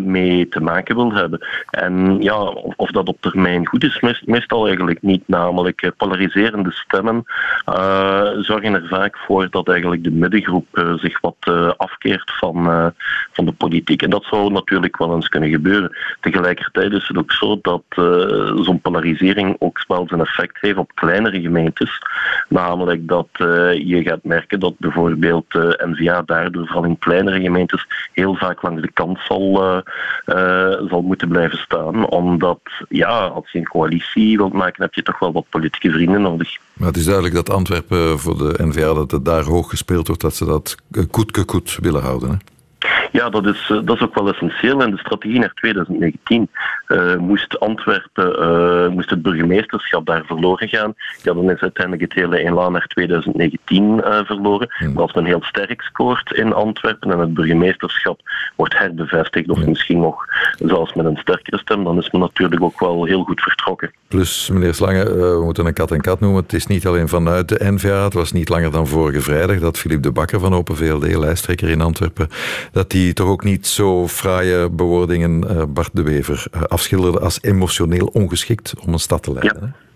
mee 0.00 0.48
te 0.48 0.60
maken 0.60 0.96
wil 0.96 1.12
hebben. 1.12 1.46
En 1.70 2.22
ja, 2.22 2.38
of, 2.76 2.90
dat 2.90 3.08
op 3.08 3.20
termijn 3.20 3.66
goed 3.66 3.84
is, 3.84 4.00
meest, 4.00 4.26
meestal 4.26 4.66
eigenlijk 4.66 5.02
niet. 5.02 5.22
Namelijk 5.26 5.92
polariserende 5.96 6.72
stemmen 6.72 7.24
zorgen 8.38 8.74
er 8.74 8.88
vaak 8.88 9.16
voor 9.16 9.50
dat 9.50 9.68
eigenlijk 9.68 10.04
de 10.04 10.10
middengroep 10.10 10.96
zich 10.96 11.20
wat 11.20 11.36
uh, 11.48 11.70
afkeert 11.76 12.32
van, 12.38 12.66
uh, 12.66 12.86
van 13.32 13.44
de 13.44 13.52
politiek. 13.52 14.02
En 14.02 14.10
dat 14.10 14.24
zou 14.24 14.52
natuurlijk 14.52 14.96
wel 14.96 15.14
eens 15.14 15.28
kunnen 15.28 15.50
gebeuren. 15.50 15.96
Tegelijkertijd 16.20 16.92
is 16.92 17.08
het 17.08 17.18
ook 17.18 17.32
zo 17.32 17.58
dat 17.62 17.82
uh, 17.98 18.62
zo'n 18.62 18.80
polarisering 18.80 19.56
ook 19.58 19.84
wel 19.86 20.06
zijn 20.08 20.20
effect 20.20 20.60
heeft 20.60 20.76
op 20.76 20.94
kleinere 20.94 21.40
gemeentes. 21.40 22.02
Namelijk 22.48 23.08
dat 23.08 23.28
je 23.72 24.02
gaat 24.04 24.24
merken 24.24 24.60
dat 24.60 24.78
bijvoorbeeld 24.78 25.52
NVA 25.84 26.22
daardoor 26.22 26.66
vooral 26.66 26.84
in 26.84 26.98
kleinere 26.98 27.40
gemeentes 27.40 27.86
heel 28.12 28.34
vaak 28.34 28.62
langs 28.62 28.82
de 28.82 28.92
kant 28.92 29.17
zal, 29.18 29.82
zal 30.88 31.02
moeten 31.02 31.28
blijven 31.28 31.58
staan. 31.58 32.08
Omdat 32.08 32.60
ja, 32.88 33.26
als 33.26 33.52
je 33.52 33.58
een 33.58 33.68
coalitie 33.68 34.36
wilt 34.36 34.52
maken, 34.52 34.82
heb 34.82 34.94
je 34.94 35.02
toch 35.02 35.18
wel 35.18 35.32
wat 35.32 35.48
politieke 35.48 35.90
vrienden 35.90 36.22
nodig. 36.22 36.56
Maar 36.72 36.88
het 36.88 36.96
is 36.96 37.04
duidelijk 37.04 37.34
dat 37.34 37.50
Antwerpen 37.50 38.18
voor 38.18 38.38
de 38.38 38.54
NVA 38.56 38.94
dat 38.94 39.10
het 39.10 39.24
daar 39.24 39.44
hoog 39.44 39.70
gespeeld 39.70 40.06
wordt, 40.06 40.22
dat 40.22 40.34
ze 40.34 40.44
dat 40.44 40.76
koet 41.10 41.44
koet 41.44 41.78
willen 41.80 42.02
houden. 42.02 42.30
Hè? 42.30 42.36
Ja, 43.12 43.28
dat 43.28 43.46
is, 43.46 43.70
eh, 43.70 43.78
dat 43.84 43.96
is 43.96 44.02
ook 44.02 44.14
wel 44.14 44.28
essentieel. 44.28 44.82
En 44.82 44.90
de 44.90 44.98
strategie 44.98 45.38
naar 45.38 45.52
2019 45.54 46.48
uh, 46.88 47.12
eh, 47.12 47.18
moest 47.18 47.60
Antwerpen, 47.60 48.40
uh, 48.40 48.88
moest 48.88 49.10
het 49.10 49.22
burgemeesterschap 49.22 50.06
daar 50.06 50.24
verloren 50.24 50.68
gaan. 50.68 50.94
Ja, 51.22 51.34
dan 51.34 51.50
is 51.50 51.60
uiteindelijk 51.60 52.02
het 52.02 52.22
hele 52.22 52.38
elan 52.38 52.72
naar 52.72 52.86
2019 52.86 54.00
uh, 54.04 54.20
verloren. 54.24 54.68
Hmm. 54.78 54.92
Maar 54.92 55.02
als 55.02 55.12
men 55.12 55.24
heel 55.24 55.42
sterk 55.42 55.82
scoort 55.82 56.32
in 56.32 56.52
Antwerpen 56.52 57.10
en 57.12 57.18
het 57.18 57.34
burgemeesterschap 57.34 58.20
wordt 58.56 58.78
herbevestigd, 58.78 59.48
of 59.48 59.66
misschien 59.66 60.00
nog 60.00 60.24
zelfs 60.58 60.94
met 60.94 61.06
een 61.06 61.16
sterkere 61.16 61.58
stem, 61.58 61.84
dan 61.84 61.98
is 61.98 62.10
men 62.10 62.20
natuurlijk 62.20 62.62
ook 62.62 62.80
wel 62.80 63.04
heel 63.04 63.22
goed 63.22 63.40
vertrokken. 63.40 63.92
Plus, 64.08 64.50
meneer 64.52 64.74
Slange, 64.74 65.04
we 65.04 65.40
moeten 65.44 65.66
een 65.66 65.72
kat 65.72 65.90
en 65.90 66.00
kat 66.00 66.20
noemen. 66.20 66.42
Het 66.42 66.52
is 66.52 66.66
niet 66.66 66.86
alleen 66.86 67.08
vanuit 67.08 67.48
de 67.48 67.70
NVA, 67.72 68.04
het 68.04 68.14
was 68.14 68.32
niet 68.32 68.48
langer 68.48 68.70
dan 68.70 68.86
vorige 68.86 69.20
vrijdag 69.20 69.58
dat 69.58 69.78
Philippe 69.78 70.02
de 70.02 70.12
Bakker 70.12 70.40
van 70.40 70.54
Open 70.54 70.76
VLD, 70.76 71.16
lijsttrekker 71.16 71.68
in 71.68 71.80
Antwerpen, 71.80 72.28
dat 72.72 72.90
die 72.90 72.97
toch 73.12 73.28
ook 73.28 73.44
niet 73.44 73.66
zo 73.66 74.08
fraaie 74.08 74.70
bewoordingen 74.70 75.44
uh, 75.44 75.62
Bart 75.68 75.90
de 75.92 76.02
Wever 76.02 76.46
uh, 76.54 76.62
afschilderde 76.62 77.20
als 77.20 77.42
emotioneel 77.42 78.06
ongeschikt 78.06 78.74
om 78.86 78.92
een 78.92 78.98
stad 78.98 79.22
te 79.22 79.32
leiden. 79.32 79.62
Ja. 79.62 79.86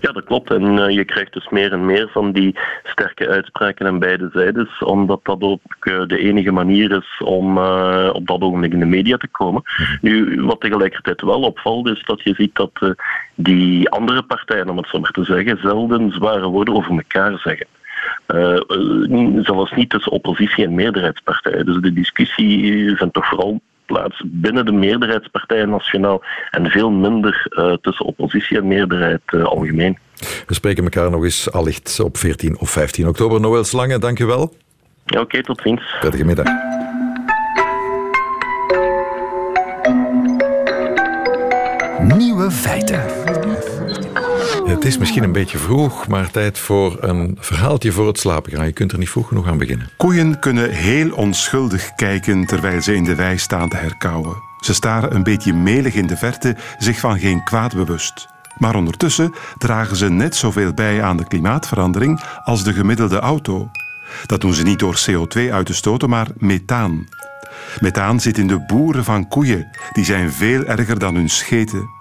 Ja, 0.00 0.12
dat 0.12 0.24
klopt. 0.24 0.50
En 0.50 0.76
uh, 0.76 0.88
je 0.88 1.04
krijgt 1.04 1.32
dus 1.32 1.48
meer 1.48 1.72
en 1.72 1.84
meer 1.84 2.08
van 2.12 2.32
die 2.32 2.58
sterke 2.84 3.28
uitspraken 3.28 3.86
aan 3.86 3.98
beide 3.98 4.30
zijdes, 4.32 4.78
omdat 4.78 5.20
dat 5.22 5.40
ook 5.40 5.60
uh, 5.80 6.06
de 6.06 6.18
enige 6.18 6.50
manier 6.50 6.90
is 6.90 7.20
om 7.24 7.58
uh, 7.58 8.10
op 8.12 8.26
dat 8.26 8.40
ogenblik 8.40 8.72
in 8.72 8.78
de 8.78 8.84
media 8.84 9.16
te 9.16 9.28
komen. 9.28 9.62
Mhm. 9.64 9.98
Nu, 10.00 10.42
wat 10.42 10.60
tegelijkertijd 10.60 11.20
wel 11.20 11.40
opvalt, 11.40 11.88
is 11.88 12.02
dat 12.04 12.22
je 12.22 12.34
ziet 12.34 12.54
dat 12.54 12.94
die 13.34 13.90
andere 13.90 14.22
partijen, 14.22 14.68
om 14.68 14.76
het 14.76 14.88
zo 14.88 15.00
maar 15.00 15.10
te 15.10 15.24
zeggen, 15.24 15.58
zelden 15.62 16.10
zware 16.10 16.48
woorden 16.48 16.74
over 16.74 16.90
elkaar 16.90 17.38
zeggen. 17.38 17.66
Uh, 18.34 18.60
zelfs 19.42 19.72
niet 19.72 19.90
tussen 19.90 20.12
oppositie 20.12 20.64
en 20.64 20.74
meerderheidspartijen. 20.74 21.66
Dus 21.66 21.80
de 21.80 21.92
discussie 21.92 22.96
vindt 22.96 23.14
toch 23.14 23.28
vooral 23.28 23.60
plaats 23.86 24.22
binnen 24.26 24.64
de 24.66 24.72
meerderheidspartijen 24.72 25.68
nationaal 25.68 26.22
en 26.50 26.70
veel 26.70 26.90
minder 26.90 27.46
uh, 27.50 27.72
tussen 27.80 28.06
oppositie 28.06 28.56
en 28.56 28.66
meerderheid 28.66 29.20
uh, 29.26 29.44
algemeen. 29.44 29.98
We 30.46 30.54
spreken 30.54 30.84
elkaar 30.84 31.10
nog 31.10 31.24
eens 31.24 31.52
allicht 31.52 32.00
op 32.00 32.16
14 32.16 32.58
of 32.58 32.70
15 32.70 33.08
oktober. 33.08 33.40
Noël 33.40 33.64
Slange, 33.64 33.98
dank 33.98 34.18
je 34.18 34.26
wel. 34.26 34.54
Ja, 35.04 35.20
Oké, 35.20 35.20
okay, 35.20 35.42
tot 35.42 35.60
ziens. 35.60 35.96
Prettige 36.00 36.24
middag. 36.24 36.46
Nieuwe 42.16 42.50
feiten. 42.50 43.02
Het 44.70 44.84
is 44.84 44.98
misschien 44.98 45.22
een 45.22 45.32
beetje 45.32 45.58
vroeg, 45.58 46.08
maar 46.08 46.30
tijd 46.30 46.58
voor 46.58 46.96
een 47.00 47.36
verhaaltje 47.40 47.92
voor 47.92 48.06
het 48.06 48.18
slapen 48.18 48.52
gaan. 48.52 48.66
Je 48.66 48.72
kunt 48.72 48.92
er 48.92 48.98
niet 48.98 49.10
vroeg 49.10 49.28
genoeg 49.28 49.48
aan 49.48 49.58
beginnen. 49.58 49.90
Koeien 49.96 50.38
kunnen 50.38 50.70
heel 50.70 51.10
onschuldig 51.10 51.94
kijken 51.94 52.46
terwijl 52.46 52.82
ze 52.82 52.94
in 52.94 53.04
de 53.04 53.14
wei 53.14 53.38
staan 53.38 53.68
te 53.68 53.76
herkauwen. 53.76 54.36
Ze 54.60 54.74
staren 54.74 55.14
een 55.14 55.22
beetje 55.22 55.52
melig 55.52 55.94
in 55.94 56.06
de 56.06 56.16
verte, 56.16 56.56
zich 56.78 56.98
van 56.98 57.18
geen 57.18 57.44
kwaad 57.44 57.74
bewust. 57.74 58.28
Maar 58.58 58.74
ondertussen 58.74 59.34
dragen 59.58 59.96
ze 59.96 60.10
net 60.10 60.36
zoveel 60.36 60.72
bij 60.72 61.02
aan 61.02 61.16
de 61.16 61.26
klimaatverandering 61.26 62.20
als 62.44 62.64
de 62.64 62.72
gemiddelde 62.72 63.18
auto. 63.18 63.70
Dat 64.26 64.40
doen 64.40 64.54
ze 64.54 64.62
niet 64.62 64.78
door 64.78 65.00
CO2 65.10 65.52
uit 65.52 65.66
te 65.66 65.74
stoten, 65.74 66.08
maar 66.08 66.28
methaan. 66.36 67.08
Methaan 67.80 68.20
zit 68.20 68.38
in 68.38 68.46
de 68.46 68.64
boeren 68.66 69.04
van 69.04 69.28
koeien. 69.28 69.68
Die 69.92 70.04
zijn 70.04 70.32
veel 70.32 70.64
erger 70.64 70.98
dan 70.98 71.14
hun 71.14 71.30
scheten. 71.30 71.99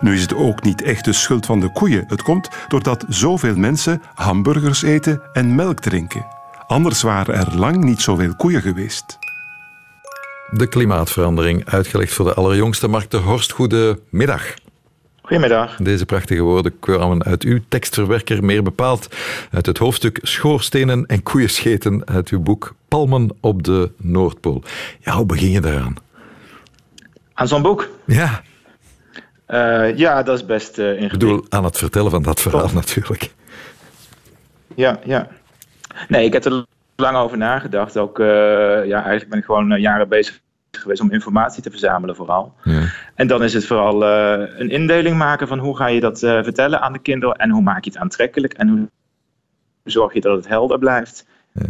Nu 0.00 0.14
is 0.14 0.22
het 0.22 0.34
ook 0.34 0.62
niet 0.62 0.82
echt 0.82 1.04
de 1.04 1.12
schuld 1.12 1.46
van 1.46 1.60
de 1.60 1.72
koeien. 1.72 2.04
Het 2.06 2.22
komt 2.22 2.48
doordat 2.68 3.04
zoveel 3.08 3.56
mensen 3.56 4.02
hamburgers 4.14 4.82
eten 4.82 5.22
en 5.32 5.54
melk 5.54 5.80
drinken. 5.80 6.26
Anders 6.66 7.02
waren 7.02 7.34
er 7.34 7.58
lang 7.58 7.84
niet 7.84 8.00
zoveel 8.00 8.34
koeien 8.36 8.62
geweest. 8.62 9.18
De 10.50 10.66
klimaatverandering, 10.66 11.64
uitgelegd 11.64 12.12
voor 12.12 12.24
de 12.24 12.34
allerjongste 12.34 12.88
Mark 12.88 13.10
de 13.10 13.16
Horst. 13.16 13.52
Goedemiddag. 13.52 14.54
Goedemiddag. 15.20 15.76
Deze 15.76 16.06
prachtige 16.06 16.42
woorden 16.42 16.78
kwamen 16.78 17.24
uit 17.24 17.42
uw 17.42 17.60
tekstverwerker, 17.68 18.44
meer 18.44 18.62
bepaald 18.62 19.08
uit 19.50 19.66
het 19.66 19.78
hoofdstuk 19.78 20.18
Schoorstenen 20.22 21.06
en 21.06 21.22
koeienscheten 21.22 22.06
uit 22.06 22.28
uw 22.28 22.40
boek 22.40 22.74
Palmen 22.88 23.36
op 23.40 23.62
de 23.62 23.90
Noordpool. 23.96 24.62
Ja, 25.00 25.12
hoe 25.12 25.26
begin 25.26 25.50
je 25.50 25.60
daaraan? 25.60 25.96
Aan 27.34 27.48
zo'n 27.48 27.62
boek? 27.62 27.88
Ja. 28.06 28.42
Uh, 29.48 29.96
ja, 29.96 30.22
dat 30.22 30.38
is 30.38 30.46
best 30.46 30.78
uh, 30.78 30.84
ingewikkeld. 30.84 31.22
Ik 31.22 31.28
bedoel, 31.28 31.46
aan 31.48 31.64
het 31.64 31.78
vertellen 31.78 32.10
van 32.10 32.22
dat 32.22 32.40
verhaal 32.40 32.70
natuurlijk. 32.74 33.34
Ja, 34.74 34.98
ja. 35.04 35.28
Nee, 36.08 36.24
ik 36.24 36.32
heb 36.32 36.44
er 36.44 36.64
lang 36.96 37.16
over 37.16 37.38
nagedacht. 37.38 37.96
Ook, 37.96 38.18
uh, 38.18 38.26
ja, 38.86 38.96
eigenlijk 38.96 39.28
ben 39.28 39.38
ik 39.38 39.44
gewoon 39.44 39.80
jaren 39.80 40.08
bezig 40.08 40.40
geweest 40.70 41.00
om 41.00 41.12
informatie 41.12 41.62
te 41.62 41.70
verzamelen 41.70 42.16
vooral. 42.16 42.54
Ja. 42.62 42.82
En 43.14 43.26
dan 43.26 43.42
is 43.42 43.54
het 43.54 43.66
vooral 43.66 44.04
een 44.04 44.70
indeling 44.70 45.16
maken 45.16 45.48
van 45.48 45.58
hoe 45.58 45.76
ga 45.76 45.86
je 45.86 46.00
dat 46.00 46.18
vertellen 46.18 46.80
aan 46.80 46.92
de 46.92 46.98
kinderen 46.98 47.36
en 47.36 47.50
hoe 47.50 47.62
maak 47.62 47.84
je 47.84 47.90
het 47.90 47.98
aantrekkelijk 47.98 48.52
en 48.52 48.68
hoe 48.68 48.88
zorg 49.84 50.12
je 50.12 50.20
dat 50.20 50.36
het 50.36 50.48
helder 50.48 50.78
blijft. 50.78 51.26
Ja. 51.52 51.64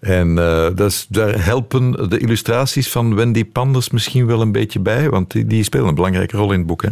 En 0.00 0.36
uh, 0.36 0.66
dus 0.74 1.06
daar 1.08 1.44
helpen 1.44 2.08
de 2.08 2.18
illustraties 2.18 2.90
van 2.90 3.14
Wendy 3.14 3.44
Panders 3.44 3.90
misschien 3.90 4.26
wel 4.26 4.40
een 4.40 4.52
beetje 4.52 4.80
bij, 4.80 5.10
want 5.10 5.30
die, 5.30 5.46
die 5.46 5.64
spelen 5.64 5.88
een 5.88 5.94
belangrijke 5.94 6.36
rol 6.36 6.52
in 6.52 6.58
het 6.58 6.66
boek, 6.66 6.82
hè? 6.82 6.88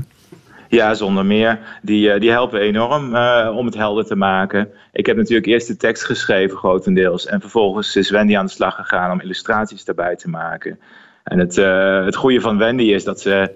Ja, 0.69 0.95
zonder 0.95 1.27
meer. 1.27 1.59
Die, 1.83 2.19
die 2.19 2.31
helpen 2.31 2.61
enorm 2.61 3.15
uh, 3.15 3.53
om 3.57 3.67
het 3.67 3.75
helder 3.75 4.05
te 4.05 4.17
maken. 4.17 4.69
Ik 4.93 5.07
heb 5.07 5.17
natuurlijk 5.17 5.47
eerst 5.47 5.67
de 5.67 5.77
tekst 5.77 6.05
geschreven, 6.05 6.57
grotendeels. 6.57 7.27
En 7.27 7.41
vervolgens 7.41 7.97
is 7.97 8.11
Wendy 8.11 8.37
aan 8.37 8.47
de 8.47 8.53
slag 8.53 8.75
gegaan 8.75 9.11
om 9.11 9.21
illustraties 9.21 9.85
daarbij 9.85 10.17
te 10.17 10.29
maken. 10.29 10.79
En 11.25 11.39
het, 11.39 11.57
het 12.05 12.17
goede 12.17 12.41
van 12.41 12.59
Wendy 12.59 12.83
is 12.83 13.05
dat 13.05 13.21
ze 13.21 13.51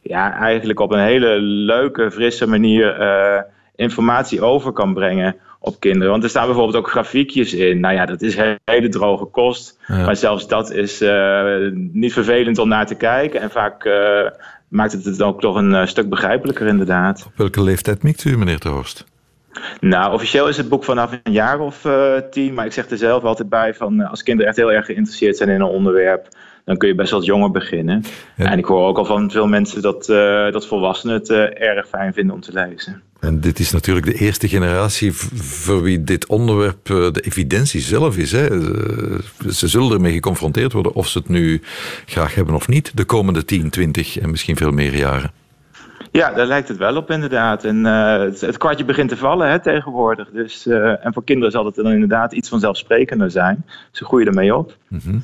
ja, 0.00 0.32
eigenlijk 0.32 0.80
op 0.80 0.90
een 0.90 1.04
hele 1.04 1.38
leuke, 1.40 2.10
frisse 2.10 2.46
manier 2.46 2.96
informatie 3.76 4.42
over 4.42 4.72
kan 4.72 4.94
brengen 4.94 5.36
op 5.60 5.80
kinderen. 5.80 6.10
Want 6.10 6.22
er 6.22 6.28
staan 6.28 6.46
bijvoorbeeld 6.46 6.76
ook 6.76 6.90
grafiekjes 6.90 7.54
in. 7.54 7.80
Nou 7.80 7.94
ja, 7.94 8.06
dat 8.06 8.22
is 8.22 8.36
hele 8.64 8.88
droge 8.88 9.24
kost. 9.24 9.78
Ja. 9.86 10.04
Maar 10.04 10.16
zelfs 10.16 10.48
dat 10.48 10.70
is 10.72 11.02
uh, 11.02 11.54
niet 11.72 12.12
vervelend 12.12 12.58
om 12.58 12.68
naar 12.68 12.86
te 12.86 12.94
kijken. 12.94 13.40
En 13.40 13.50
vaak 13.50 13.88
maakt 14.68 14.92
het 14.92 15.04
het 15.04 15.22
ook 15.22 15.40
toch 15.40 15.56
een 15.56 15.88
stuk 15.88 16.08
begrijpelijker 16.08 16.66
inderdaad. 16.66 17.24
Op 17.26 17.32
welke 17.36 17.62
leeftijd 17.62 18.02
mikt 18.02 18.24
u, 18.24 18.38
meneer 18.38 18.58
de 18.58 18.68
Horst? 18.68 19.04
Nou, 19.80 20.12
officieel 20.12 20.48
is 20.48 20.56
het 20.56 20.68
boek 20.68 20.84
vanaf 20.84 21.18
een 21.22 21.32
jaar 21.32 21.60
of 21.60 21.86
tien. 22.30 22.54
Maar 22.54 22.66
ik 22.66 22.72
zeg 22.72 22.90
er 22.90 22.96
zelf 22.96 23.22
altijd 23.22 23.48
bij 23.48 23.74
van 23.74 24.00
als 24.00 24.22
kinderen 24.22 24.48
echt 24.50 24.60
heel 24.60 24.72
erg 24.72 24.86
geïnteresseerd 24.86 25.36
zijn 25.36 25.48
in 25.48 25.60
een 25.60 25.62
onderwerp 25.62 26.28
dan 26.64 26.78
kun 26.78 26.88
je 26.88 26.94
best 26.94 27.10
wat 27.10 27.24
jonger 27.24 27.50
beginnen. 27.50 28.02
En 28.36 28.58
ik 28.58 28.64
hoor 28.64 28.86
ook 28.86 28.98
al 28.98 29.04
van 29.04 29.30
veel 29.30 29.46
mensen 29.46 29.82
dat, 29.82 30.08
uh, 30.08 30.52
dat 30.52 30.66
volwassenen 30.66 31.14
het 31.14 31.28
uh, 31.28 31.60
erg 31.60 31.88
fijn 31.88 32.12
vinden 32.12 32.34
om 32.34 32.40
te 32.40 32.52
lezen. 32.52 33.02
En 33.20 33.40
dit 33.40 33.58
is 33.58 33.72
natuurlijk 33.72 34.06
de 34.06 34.14
eerste 34.14 34.48
generatie 34.48 35.12
voor 35.12 35.82
wie 35.82 36.04
dit 36.04 36.26
onderwerp 36.26 36.88
uh, 36.88 37.12
de 37.12 37.20
evidentie 37.20 37.80
zelf 37.80 38.16
is. 38.16 38.32
Hè. 38.32 38.46
Ze 39.50 39.68
zullen 39.68 39.92
ermee 39.92 40.12
geconfronteerd 40.12 40.72
worden 40.72 40.94
of 40.94 41.08
ze 41.08 41.18
het 41.18 41.28
nu 41.28 41.62
graag 42.06 42.34
hebben 42.34 42.54
of 42.54 42.68
niet, 42.68 42.96
de 42.96 43.04
komende 43.04 43.44
10, 43.44 43.70
20 43.70 44.18
en 44.18 44.30
misschien 44.30 44.56
veel 44.56 44.70
meer 44.70 44.96
jaren. 44.96 45.30
Ja, 46.12 46.32
daar 46.32 46.46
lijkt 46.46 46.68
het 46.68 46.76
wel 46.76 46.96
op 46.96 47.10
inderdaad. 47.10 47.64
En 47.64 47.84
het, 47.84 48.40
het, 48.40 48.56
kwartje 48.56 48.84
begint 48.84 49.08
te 49.08 49.16
vallen 49.16 49.50
hè, 49.50 49.60
tegenwoordig. 49.60 50.28
Dus, 50.30 50.66
en 50.66 51.12
voor 51.12 51.24
kinderen 51.24 51.52
zal 51.52 51.64
het 51.64 51.74
dan 51.74 51.92
inderdaad 51.92 52.32
iets 52.32 52.48
vanzelfsprekender 52.48 53.30
zijn. 53.30 53.64
Ze 53.90 54.04
groeien 54.04 54.26
ermee 54.26 54.54
op. 54.54 54.76
Mm 54.88 55.00
-hmm. 55.04 55.22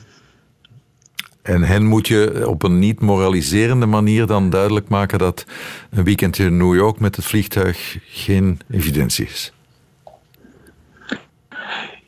En 1.46 1.62
hen 1.62 1.84
moet 1.84 2.08
je 2.08 2.48
op 2.48 2.62
een 2.62 2.78
niet 2.78 3.00
moraliserende 3.00 3.86
manier 3.86 4.26
dan 4.26 4.50
duidelijk 4.50 4.88
maken 4.88 5.18
dat 5.18 5.46
een 5.90 6.04
weekendje 6.04 6.44
in 6.44 6.56
New 6.56 6.74
York 6.74 7.00
met 7.00 7.16
het 7.16 7.24
vliegtuig 7.24 7.98
geen 8.06 8.60
evidentie 8.70 9.24
is. 9.24 9.52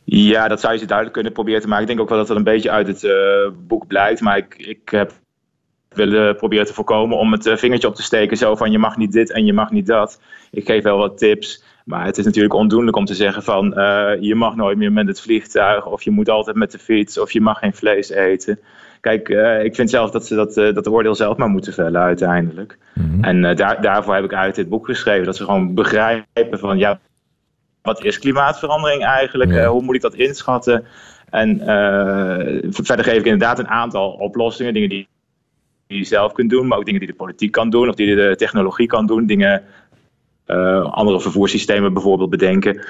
Ja, 0.04 0.49
dat 0.49 0.61
zou 0.61 0.73
je 0.73 0.78
ze 0.78 0.85
duidelijk 0.85 1.16
kunnen 1.16 1.33
proberen 1.33 1.61
te 1.61 1.68
maken. 1.68 1.83
Ik 1.83 1.88
denk 1.88 2.00
ook 2.00 2.09
wel 2.09 2.18
dat 2.18 2.26
dat 2.26 2.37
een 2.37 2.42
beetje 2.42 2.71
uit 2.71 2.87
het 2.87 3.02
uh, 3.02 3.12
boek 3.66 3.87
blijkt. 3.87 4.21
Maar 4.21 4.37
ik, 4.37 4.54
ik 4.59 4.88
heb 4.88 5.12
willen 5.88 6.37
proberen 6.37 6.66
te 6.66 6.75
voorkomen 6.75 7.18
om 7.18 7.33
het 7.33 7.47
uh, 7.47 7.57
vingertje 7.57 7.88
op 7.88 7.95
te 7.95 8.02
steken. 8.02 8.37
Zo 8.37 8.57
van 8.57 8.71
je 8.71 8.78
mag 8.78 8.97
niet 8.97 9.12
dit 9.12 9.33
en 9.33 9.45
je 9.45 9.52
mag 9.52 9.71
niet 9.71 9.87
dat. 9.87 10.21
Ik 10.50 10.66
geef 10.66 10.83
wel 10.83 10.99
wat 10.99 11.18
tips. 11.18 11.64
Maar 11.85 12.04
het 12.04 12.18
is 12.18 12.25
natuurlijk 12.25 12.54
ondoenlijk 12.54 12.97
om 12.97 13.04
te 13.04 13.14
zeggen 13.14 13.42
van 13.42 13.78
uh, 13.78 14.11
je 14.21 14.35
mag 14.35 14.57
nooit 14.57 14.78
meer 14.78 14.92
met 14.92 15.07
het 15.07 15.21
vliegtuig. 15.21 15.87
Of 15.87 16.02
je 16.02 16.11
moet 16.11 16.28
altijd 16.28 16.57
met 16.57 16.71
de 16.71 16.78
fiets. 16.78 17.18
Of 17.18 17.33
je 17.33 17.40
mag 17.40 17.59
geen 17.59 17.75
vlees 17.75 18.09
eten. 18.09 18.59
Kijk, 19.00 19.28
uh, 19.28 19.64
ik 19.64 19.75
vind 19.75 19.90
zelf 19.90 20.11
dat 20.11 20.26
ze 20.26 20.35
dat, 20.35 20.57
uh, 20.57 20.75
dat 20.75 20.88
oordeel 20.88 21.14
zelf 21.14 21.37
maar 21.37 21.49
moeten 21.49 21.73
vellen 21.73 22.00
uiteindelijk. 22.00 22.78
Mm 22.95 23.11
-hmm. 23.11 23.25
En 23.25 23.45
uh, 23.45 23.57
daar, 23.57 23.83
daarvoor 23.83 24.14
heb 24.14 24.25
ik 24.25 24.35
uit 24.35 24.55
dit 24.55 24.69
boek 24.69 24.87
geschreven. 24.87 25.26
Dat 25.26 25.37
ze 25.37 25.45
gewoon 25.45 25.75
begrijpen 25.75 26.59
van 26.59 26.78
ja, 26.78 27.00
wat 27.83 28.05
is 28.05 28.19
klimaatverandering 28.19 29.05
eigenlijk? 29.05 29.52
Ja. 29.52 29.67
hoe 29.67 29.83
moet 29.83 29.95
ik 29.95 30.00
dat 30.00 30.14
inschatten? 30.14 30.85
En 31.31 31.59
verder 32.71 33.05
geef 33.05 33.19
ik 33.19 33.25
inderdaad 33.25 33.59
een 33.59 33.69
aantal 33.69 34.11
oplossingen. 34.11 34.73
Dingen 34.73 34.88
die, 34.88 35.09
die 35.87 35.99
je 35.99 36.05
zelf 36.05 36.33
kunt 36.33 36.50
doen, 36.50 36.67
maar 36.67 36.78
ook 36.78 36.85
dingen 36.85 37.00
die 37.00 37.09
de 37.09 37.14
politiek 37.14 37.52
kan 37.52 37.71
doen. 37.71 37.88
Of 37.88 37.95
die 37.95 38.14
de 38.17 38.35
technologie 38.37 38.87
kan 38.87 39.07
doen. 39.07 39.26
Dingen, 39.26 39.62
andere 40.83 41.21
vervoerssystemen 41.21 41.93
bijvoorbeeld 41.93 42.31
bedenken. 42.31 42.85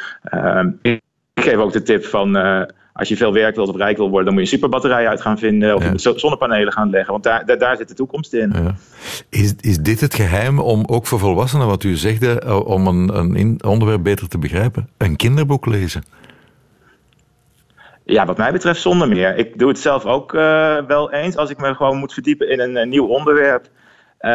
ik 0.83 1.01
geef 1.35 1.57
ook 1.57 1.73
de 1.73 1.83
tip 1.83 2.05
van 2.05 2.37
als 2.99 3.09
je 3.09 3.17
veel 3.17 3.33
werk 3.33 3.55
wilt 3.57 3.69
of 3.69 3.77
rijk 3.77 3.97
wil 3.97 4.09
worden, 4.09 4.25
dan 4.25 4.35
moet 4.35 4.43
je 4.43 4.51
een 4.51 4.59
superbatterij 4.59 5.09
uit 5.09 5.21
gaan 5.21 5.39
vinden 5.39 5.75
of 5.75 5.85
ja. 5.85 6.13
zonnepanelen 6.17 6.73
gaan 6.73 6.91
leggen. 6.91 7.13
Want 7.13 7.25
daar, 7.25 7.47
daar, 7.47 7.59
daar 7.59 7.77
zit 7.77 7.89
de 7.89 7.95
toekomst 7.95 8.33
in. 8.33 8.53
Ja. 8.55 8.75
Is, 9.29 9.55
is 9.61 9.79
dit 9.79 10.01
het 10.01 10.15
geheim 10.15 10.59
om 10.59 10.85
ook 10.87 11.07
voor 11.07 11.19
volwassenen, 11.19 11.67
wat 11.67 11.83
u 11.83 11.97
zegde, 11.97 12.41
eh, 12.41 12.67
om 12.67 12.87
een, 12.87 13.15
een 13.15 13.65
onderwerp 13.65 14.03
beter 14.03 14.29
te 14.29 14.39
begrijpen? 14.39 14.89
Een 14.97 15.17
kinderboek 15.17 15.67
lezen? 15.67 16.03
Ja, 18.05 18.27
wat 18.27 18.37
mij 18.37 18.53
betreft 18.53 18.81
zonder 18.81 19.09
meer. 19.09 19.37
Ik 19.37 19.59
doe 19.59 19.69
het 19.69 19.79
zelf 19.79 20.05
ook 20.05 20.33
uh, 20.33 20.77
wel 20.87 21.13
eens 21.13 21.37
als 21.37 21.51
ik 21.51 21.59
me 21.59 21.75
gewoon 21.75 21.97
moet 21.97 22.13
verdiepen 22.13 22.51
in 22.51 22.61
een, 22.61 22.77
een 22.77 22.89
nieuw 22.89 23.07
onderwerp. 23.07 23.69
Uh, 24.21 24.31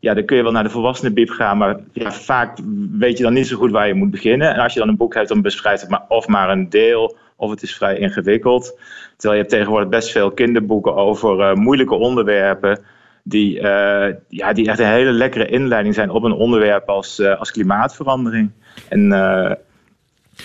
ja, 0.00 0.14
dan 0.14 0.24
kun 0.24 0.36
je 0.36 0.42
wel 0.42 0.52
naar 0.52 0.62
de 0.62 0.70
volwassenenbib 0.70 1.30
gaan, 1.30 1.58
maar 1.58 1.76
ja, 1.92 2.12
vaak 2.12 2.58
weet 2.98 3.16
je 3.16 3.24
dan 3.24 3.32
niet 3.32 3.46
zo 3.46 3.56
goed 3.56 3.70
waar 3.70 3.86
je 3.86 3.94
moet 3.94 4.10
beginnen. 4.10 4.54
En 4.54 4.60
als 4.60 4.72
je 4.72 4.78
dan 4.78 4.88
een 4.88 4.96
boek 4.96 5.14
hebt, 5.14 5.28
dan 5.28 5.42
beschrijft 5.42 5.80
het 5.80 5.90
maar 5.90 6.04
of 6.08 6.26
maar 6.26 6.50
een 6.50 6.68
deel 6.68 7.16
of 7.36 7.50
het 7.50 7.62
is 7.62 7.76
vrij 7.76 7.98
ingewikkeld. 7.98 8.78
Terwijl 9.16 9.34
je 9.34 9.40
hebt 9.40 9.50
tegenwoordig 9.50 9.88
best 9.88 10.10
veel 10.10 10.30
kinderboeken 10.30 10.94
over 10.94 11.38
uh, 11.38 11.54
moeilijke 11.54 11.94
onderwerpen. 11.94 12.78
Die, 13.22 13.60
uh, 13.60 14.06
ja, 14.28 14.52
die 14.52 14.68
echt 14.68 14.78
een 14.78 14.86
hele 14.86 15.12
lekkere 15.12 15.46
inleiding 15.46 15.94
zijn 15.94 16.10
op 16.10 16.22
een 16.22 16.32
onderwerp 16.32 16.88
als, 16.88 17.18
uh, 17.18 17.38
als 17.38 17.50
klimaatverandering. 17.50 18.50
En 18.88 19.08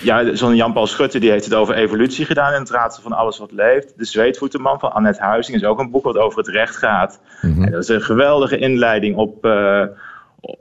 ja, 0.01 0.35
zo'n 0.35 0.55
Jan-Paul 0.55 0.87
Schutte 0.87 1.19
die 1.19 1.31
heeft 1.31 1.45
het 1.45 1.53
over 1.53 1.75
evolutie 1.75 2.25
gedaan 2.25 2.53
in 2.53 2.59
het 2.59 2.69
raadsel 2.69 3.03
van 3.03 3.11
alles 3.11 3.37
wat 3.37 3.51
leeft. 3.51 3.93
De 3.97 4.05
Zweetvoetenman 4.05 4.79
van 4.79 4.93
Annette 4.93 5.21
Huizing 5.21 5.57
is 5.57 5.63
ook 5.63 5.79
een 5.79 5.91
boek 5.91 6.03
wat 6.03 6.17
over 6.17 6.37
het 6.37 6.47
recht 6.47 6.75
gaat. 6.75 7.19
Mm 7.41 7.53
-hmm. 7.53 7.63
En 7.63 7.71
dat 7.71 7.83
is 7.83 7.87
een 7.87 8.01
geweldige 8.01 8.57
inleiding 8.57 9.15
op, 9.15 9.45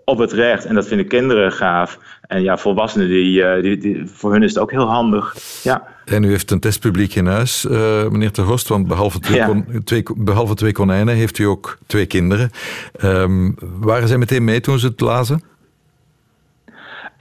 op 0.04 0.18
het 0.18 0.32
recht. 0.32 0.64
En 0.64 0.74
dat 0.74 0.86
vinden 0.86 1.06
kinderen 1.06 1.52
gaaf. 1.52 1.98
En 2.20 2.42
ja, 2.42 2.56
volwassenen, 2.56 3.08
die, 3.08 3.60
die, 3.62 3.78
die, 3.78 4.06
voor 4.06 4.32
hun 4.32 4.42
is 4.42 4.54
het 4.54 4.62
ook 4.62 4.70
heel 4.70 4.86
handig. 4.86 5.36
Ja. 5.62 5.96
En 6.04 6.22
u 6.22 6.30
heeft 6.30 6.50
een 6.50 6.60
testpubliek 6.60 7.14
in 7.14 7.26
huis, 7.26 7.64
uh, 7.64 8.08
meneer 8.08 8.32
Ter 8.32 8.44
Horst, 8.44 8.68
want 8.68 8.88
behalve 8.88 9.18
twee, 9.18 9.36
ja. 9.36 9.46
kon, 9.46 9.82
twee, 9.84 10.02
behalve 10.16 10.54
twee 10.54 10.72
konijnen 10.72 11.14
heeft 11.14 11.38
u 11.38 11.44
ook 11.44 11.78
twee 11.86 12.06
kinderen. 12.06 12.50
Um, 13.04 13.54
waren 13.60 14.08
zij 14.08 14.18
meteen 14.18 14.44
mee 14.44 14.60
toen 14.60 14.78
ze 14.78 14.86
het 14.86 15.00
lazen? 15.00 15.42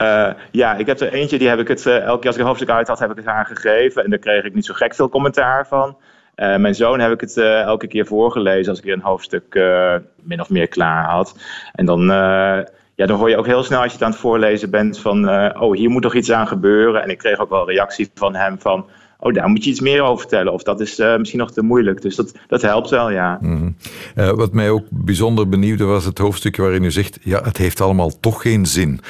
Uh, 0.02 0.28
ja, 0.50 0.74
ik 0.74 0.86
heb 0.86 1.00
er 1.00 1.12
eentje, 1.12 1.38
die 1.38 1.48
heb 1.48 1.58
ik 1.58 1.68
het, 1.68 1.86
uh, 1.86 1.98
elke 1.98 2.18
keer 2.18 2.26
als 2.26 2.34
ik 2.34 2.40
een 2.40 2.46
hoofdstuk 2.46 2.70
uit 2.70 2.88
had, 2.88 2.98
heb 2.98 3.10
ik 3.10 3.16
het 3.16 3.26
haar 3.26 3.46
gegeven. 3.46 4.04
En 4.04 4.10
daar 4.10 4.18
kreeg 4.18 4.44
ik 4.44 4.54
niet 4.54 4.64
zo 4.64 4.74
gek 4.74 4.94
veel 4.94 5.08
commentaar 5.08 5.66
van. 5.66 5.96
Uh, 6.38 6.56
mijn 6.56 6.74
zoon 6.74 7.00
heb 7.00 7.12
ik 7.12 7.20
het 7.20 7.36
elke 7.36 7.86
keer 7.86 8.06
voorgelezen 8.06 8.68
als 8.70 8.78
ik 8.78 8.84
weer 8.84 8.94
een 8.94 9.00
hoofdstuk 9.00 9.54
min 10.22 10.40
of 10.40 10.50
meer 10.50 10.68
klaar 10.68 11.04
had. 11.04 11.36
En 11.72 11.86
dan 11.86 12.00
ja, 12.94 13.06
dan 13.06 13.18
hoor 13.18 13.30
je 13.30 13.36
ook 13.36 13.46
heel 13.46 13.62
snel 13.62 13.78
als 13.78 13.86
je 13.86 13.92
het 13.92 14.02
aan 14.02 14.10
het 14.10 14.20
voorlezen 14.20 14.70
bent 14.70 14.98
van, 14.98 15.28
oh, 15.60 15.76
hier 15.76 15.90
moet 15.90 16.02
toch 16.02 16.14
iets 16.14 16.32
aan 16.32 16.46
gebeuren. 16.46 17.02
En 17.02 17.10
ik 17.10 17.18
kreeg 17.18 17.38
ook 17.38 17.50
wel 17.50 17.70
reactie 17.70 18.10
van 18.14 18.34
hem 18.34 18.58
van, 18.58 18.86
oh, 19.18 19.32
daar 19.32 19.48
moet 19.48 19.64
je 19.64 19.70
iets 19.70 19.80
meer 19.80 20.02
over 20.02 20.18
vertellen. 20.18 20.52
Of 20.52 20.62
dat 20.62 20.80
is 20.80 20.96
misschien 20.96 21.38
nog 21.38 21.52
te 21.52 21.62
moeilijk. 21.62 22.02
Dus 22.02 22.16
dat, 22.16 22.34
dat 22.48 22.62
helpt 22.62 22.90
wel, 22.90 23.10
ja. 23.10 23.38
Mhm. 23.40 23.70
wat 24.14 24.52
mij 24.52 24.70
ook 24.70 24.84
bijzonder 24.90 25.48
benieuwde 25.48 25.84
was 25.84 26.04
het 26.04 26.18
hoofdstukje 26.18 26.62
waarin 26.62 26.84
u 26.84 26.90
zegt, 26.90 27.18
ja, 27.22 27.42
het 27.42 27.56
heeft 27.56 27.80
allemaal 27.80 28.20
toch 28.20 28.42
geen 28.42 28.66
zin. 28.66 29.00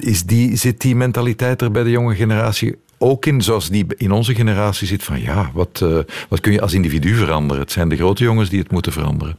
is 0.00 0.22
die, 0.22 0.56
zit 0.56 0.80
die 0.80 0.96
mentaliteit 0.96 1.62
er 1.62 1.70
bij 1.70 1.82
de 1.82 1.90
jonge 1.90 2.14
generatie 2.14 2.76
ook 3.02 3.26
in, 3.26 3.40
zoals 3.40 3.68
die 3.68 3.86
in 3.96 4.12
onze 4.12 4.34
generatie 4.34 4.86
zit, 4.86 5.02
van 5.02 5.20
ja, 5.20 5.50
wat, 5.54 5.80
uh, 5.82 5.98
wat 6.28 6.40
kun 6.40 6.52
je 6.52 6.60
als 6.60 6.74
individu 6.74 7.14
veranderen? 7.14 7.62
Het 7.62 7.72
zijn 7.72 7.88
de 7.88 7.96
grote 7.96 8.24
jongens 8.24 8.48
die 8.48 8.58
het 8.58 8.70
moeten 8.70 8.92
veranderen. 8.92 9.36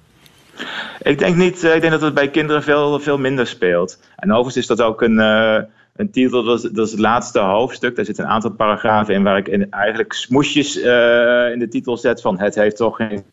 Ik 1.02 1.20
denk 1.20 1.36
niet, 1.36 1.64
eh, 1.64 1.76
ik 1.76 1.82
denk 1.82 1.94
dat 1.94 2.02
het 2.02 2.14
bij 2.14 2.30
kinderen 2.30 2.64
veel, 2.64 3.00
veel 3.00 3.18
minder 3.18 3.48
speelt. 3.48 4.00
En 4.16 4.30
overigens 4.30 4.58
is 4.58 4.68
dat 4.68 4.82
ook 4.82 5.02
een, 5.02 5.18
uh, 5.18 5.58
een 5.96 6.12
titel, 6.12 6.44
dat 6.44 6.64
is, 6.64 6.72
dat 6.72 6.86
is, 6.86 6.92
het 6.92 7.00
laatste 7.00 7.40
hoofdstuk. 7.40 7.96
Daar 7.96 8.06
zitten 8.06 8.24
een 8.24 8.30
aantal 8.30 8.52
paragrafen 8.52 9.14
in 9.14 9.24
waar 9.24 9.38
ik 9.38 9.68
eigenlijk 9.70 10.14
smoesjes 10.14 10.76
in 10.76 11.60
de 11.60 11.68
titel 11.70 11.98
zet 11.98 12.22
van 12.22 12.40
het 12.40 12.56
heeft 12.56 12.76
toch 12.76 12.96
geen 12.96 13.24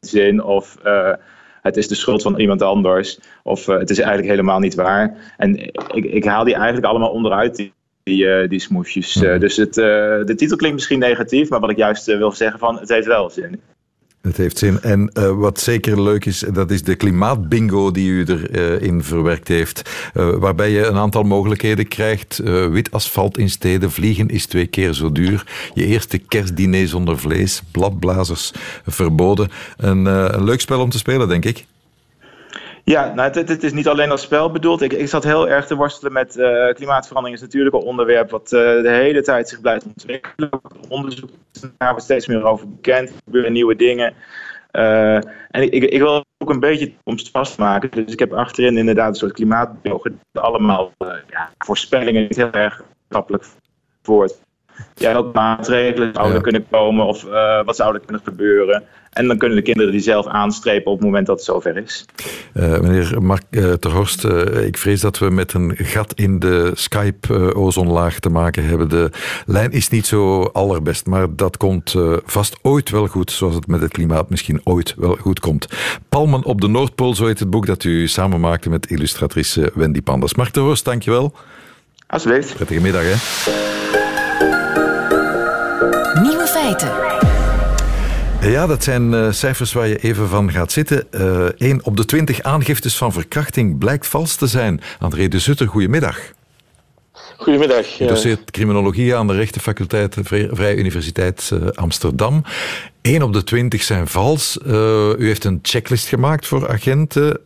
zin 0.00 0.42
of 0.42 0.76
het 1.62 1.76
is 1.76 1.88
de 1.88 1.94
schuld 1.94 2.22
van 2.22 2.38
iemand 2.38 2.62
anders 2.62 3.18
of 3.42 3.66
het 3.66 3.90
is 3.90 3.98
eigenlijk 3.98 4.28
helemaal 4.28 4.58
niet 4.58 4.74
waar. 4.74 5.34
En 5.36 5.58
ik, 5.94 6.04
ik 6.04 6.24
haal 6.24 6.44
die 6.44 6.54
eigenlijk 6.54 6.86
allemaal 6.86 7.10
onderuit, 7.10 7.70
uh, 8.04 8.48
die 8.48 8.60
smoesjes. 8.60 9.16
Uh, 9.16 9.38
dus 9.38 9.56
het, 9.56 9.76
uh, 9.76 9.84
de 10.24 10.34
titel 10.36 10.56
klinkt 10.56 10.76
misschien 10.76 10.98
negatief, 10.98 11.48
maar 11.48 11.60
wat 11.60 11.70
ik 11.70 11.76
juist 11.76 12.06
wil 12.06 12.32
zeggen 12.32 12.58
van 12.58 12.78
het 12.78 12.88
heeft 12.88 13.06
wel 13.06 13.30
zin. 13.30 13.60
Het 14.22 14.36
heeft 14.36 14.58
zin. 14.58 14.80
En 14.80 15.10
wat 15.38 15.60
zeker 15.60 16.02
leuk 16.02 16.24
is, 16.24 16.38
dat 16.38 16.70
is 16.70 16.82
de 16.82 16.94
klimaatbingo 16.94 17.90
die 17.90 18.10
u 18.10 18.24
erin 18.52 19.02
verwerkt 19.02 19.48
heeft. 19.48 20.10
waarbij 20.12 20.70
je 20.70 20.86
een 20.86 20.96
aantal 20.96 21.22
mogelijkheden 21.22 21.88
krijgt. 21.88 22.40
wit 22.70 22.90
asfalt 22.90 23.38
in 23.38 23.50
steden, 23.50 23.90
vliegen 23.90 24.28
is 24.28 24.46
twee 24.46 24.66
keer 24.66 24.92
zo 24.92 25.12
duur. 25.12 25.46
Je 25.74 25.86
eerste 25.86 26.18
kerstdiner 26.18 26.88
zonder 26.88 27.18
vlees, 27.18 27.62
bladblazers 27.70 28.52
verboden. 28.86 29.50
Een, 29.76 30.06
een 30.06 30.44
leuk 30.44 30.60
spel 30.60 30.80
om 30.80 30.90
te 30.90 30.98
spelen, 30.98 31.28
denk 31.28 31.44
ik. 31.44 31.64
Ja, 32.84 33.14
nou, 33.14 33.30
het, 33.30 33.48
het, 33.48 33.62
is 33.62 33.72
niet 33.72 33.88
alleen 33.88 34.10
als 34.10 34.22
spel 34.22 34.50
bedoeld. 34.50 34.82
Ik, 34.82 34.92
ik 34.92 35.08
zat 35.08 35.24
heel 35.24 35.48
erg 35.48 35.66
te 35.66 35.76
worstelen 35.76 36.12
met 36.12 36.36
uh, 36.36 36.72
klimaatverandering. 36.72 37.40
is 37.40 37.46
natuurlijk 37.46 37.74
een 37.74 37.82
onderwerp 37.82 38.30
wat 38.30 38.52
uh, 38.52 38.60
de 38.60 38.90
hele 38.90 39.22
tijd 39.22 39.48
zich 39.48 39.60
blijft 39.60 39.86
ontwikkelen. 39.86 40.50
Onderzoek 40.88 41.30
daar 41.78 42.00
steeds 42.00 42.26
meer 42.26 42.44
over 42.44 42.68
bekend. 42.68 43.08
Er 43.08 43.14
gebeuren 43.24 43.52
nieuwe 43.52 43.76
dingen. 43.76 44.14
Uh, 44.72 45.14
en 45.50 45.62
ik, 45.62 45.72
ik, 45.72 45.98
wil 45.98 46.24
ook 46.38 46.50
een 46.50 46.60
beetje 46.60 46.94
toekomst 46.94 47.30
vastmaken. 47.30 47.90
Dus 47.90 48.12
ik 48.12 48.18
heb 48.18 48.32
achterin 48.32 48.78
inderdaad 48.78 49.08
een 49.08 49.14
soort 49.14 49.32
klimaatbeeld. 49.32 50.08
Allemaal 50.32 50.92
ja, 51.30 51.50
voorspellingen 51.58 52.22
niet 52.22 52.36
heel 52.36 52.50
erg 52.50 52.76
wetenschappelijk 52.76 53.44
voort. 54.02 54.40
Ja, 54.94 55.12
welke 55.12 55.30
maatregelen 55.32 56.10
zouden 56.14 56.36
ja. 56.36 56.42
kunnen 56.42 56.66
komen 56.70 57.06
of 57.06 57.22
wat 57.64 57.76
zou 57.76 57.94
er 57.94 58.00
kunnen 58.00 58.22
gebeuren. 58.24 58.82
En 59.14 59.26
dan 59.26 59.38
kunnen 59.38 59.56
de 59.56 59.64
kinderen 59.64 59.92
die 59.92 60.00
zelf 60.00 60.26
aanstrepen 60.26 60.90
op 60.90 60.96
het 60.96 61.06
moment 61.06 61.26
dat 61.26 61.36
het 61.36 61.44
zover 61.44 61.76
is. 61.76 62.04
Uh, 62.54 62.80
meneer 62.80 63.22
Mark 63.22 63.42
uh, 63.50 63.72
Terhorst, 63.72 64.24
uh, 64.24 64.64
ik 64.64 64.78
vrees 64.78 65.00
dat 65.00 65.18
we 65.18 65.30
met 65.30 65.52
een 65.52 65.76
gat 65.76 66.12
in 66.12 66.38
de 66.38 66.70
Skype-ozonlaag 66.74 68.18
te 68.18 68.28
maken 68.28 68.64
hebben. 68.64 68.88
De 68.88 69.10
lijn 69.46 69.70
is 69.70 69.88
niet 69.88 70.06
zo 70.06 70.42
allerbest, 70.42 71.06
maar 71.06 71.26
dat 71.36 71.56
komt 71.56 71.94
vast 72.24 72.58
ooit 72.62 72.90
wel 72.90 73.06
goed, 73.06 73.30
zoals 73.30 73.54
het 73.54 73.66
met 73.66 73.80
het 73.80 73.92
klimaat 73.92 74.30
misschien 74.30 74.60
ooit 74.64 74.94
wel 74.96 75.16
goed 75.20 75.40
komt. 75.40 75.68
Palmen 76.08 76.44
op 76.44 76.60
de 76.60 76.68
Noordpool, 76.68 77.14
zo 77.14 77.26
heet 77.26 77.38
het 77.38 77.50
boek 77.50 77.66
dat 77.66 77.84
u 77.84 78.08
samen 78.08 78.40
maakte 78.40 78.70
met 78.70 78.90
illustratrice 78.90 79.72
Wendy 79.74 80.02
Pandas. 80.02 80.34
Mark 80.34 80.50
Terhorst, 80.50 80.84
dankjewel. 80.84 81.34
Alsjeblieft. 82.06 82.54
Prettige 82.54 82.80
middag, 82.80 83.02
hè. 83.02 84.03
Feiten. 86.64 86.92
Ja, 88.50 88.66
dat 88.66 88.84
zijn 88.84 89.12
uh, 89.12 89.32
cijfers 89.32 89.72
waar 89.72 89.88
je 89.88 89.98
even 89.98 90.28
van 90.28 90.50
gaat 90.50 90.72
zitten. 90.72 91.06
Uh, 91.10 91.44
1 91.56 91.84
op 91.84 91.96
de 91.96 92.04
20 92.04 92.42
aangiftes 92.42 92.96
van 92.96 93.12
verkrachting 93.12 93.78
blijkt 93.78 94.06
vals 94.06 94.36
te 94.36 94.46
zijn. 94.46 94.80
André 94.98 95.28
de 95.28 95.38
Zutter, 95.38 95.68
goedemiddag. 95.68 96.20
Goedemiddag. 97.36 97.86
Je 97.86 98.06
doseert 98.06 98.50
criminologie 98.50 99.16
aan 99.16 99.26
de 99.26 99.34
rechtenfaculteit 99.34 100.16
Vrije 100.22 100.76
Universiteit 100.76 101.52
Amsterdam. 101.74 102.44
1 103.02 103.22
op 103.22 103.32
de 103.32 103.44
20 103.44 103.82
zijn 103.82 104.08
vals. 104.08 104.58
u 105.18 105.26
heeft 105.26 105.44
een 105.44 105.58
checklist 105.62 106.08
gemaakt 106.08 106.46
voor 106.46 106.68
agenten. 106.68 107.40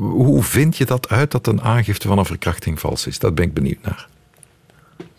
hoe 0.00 0.42
vind 0.42 0.76
je 0.76 0.84
dat 0.84 1.08
uit 1.08 1.30
dat 1.30 1.46
een 1.46 1.62
aangifte 1.62 2.08
van 2.08 2.18
een 2.18 2.24
verkrachting 2.24 2.80
vals 2.80 3.06
is? 3.06 3.18
Dat 3.18 3.34
ben 3.34 3.44
ik 3.44 3.54
benieuwd 3.54 3.82
naar. 3.82 4.08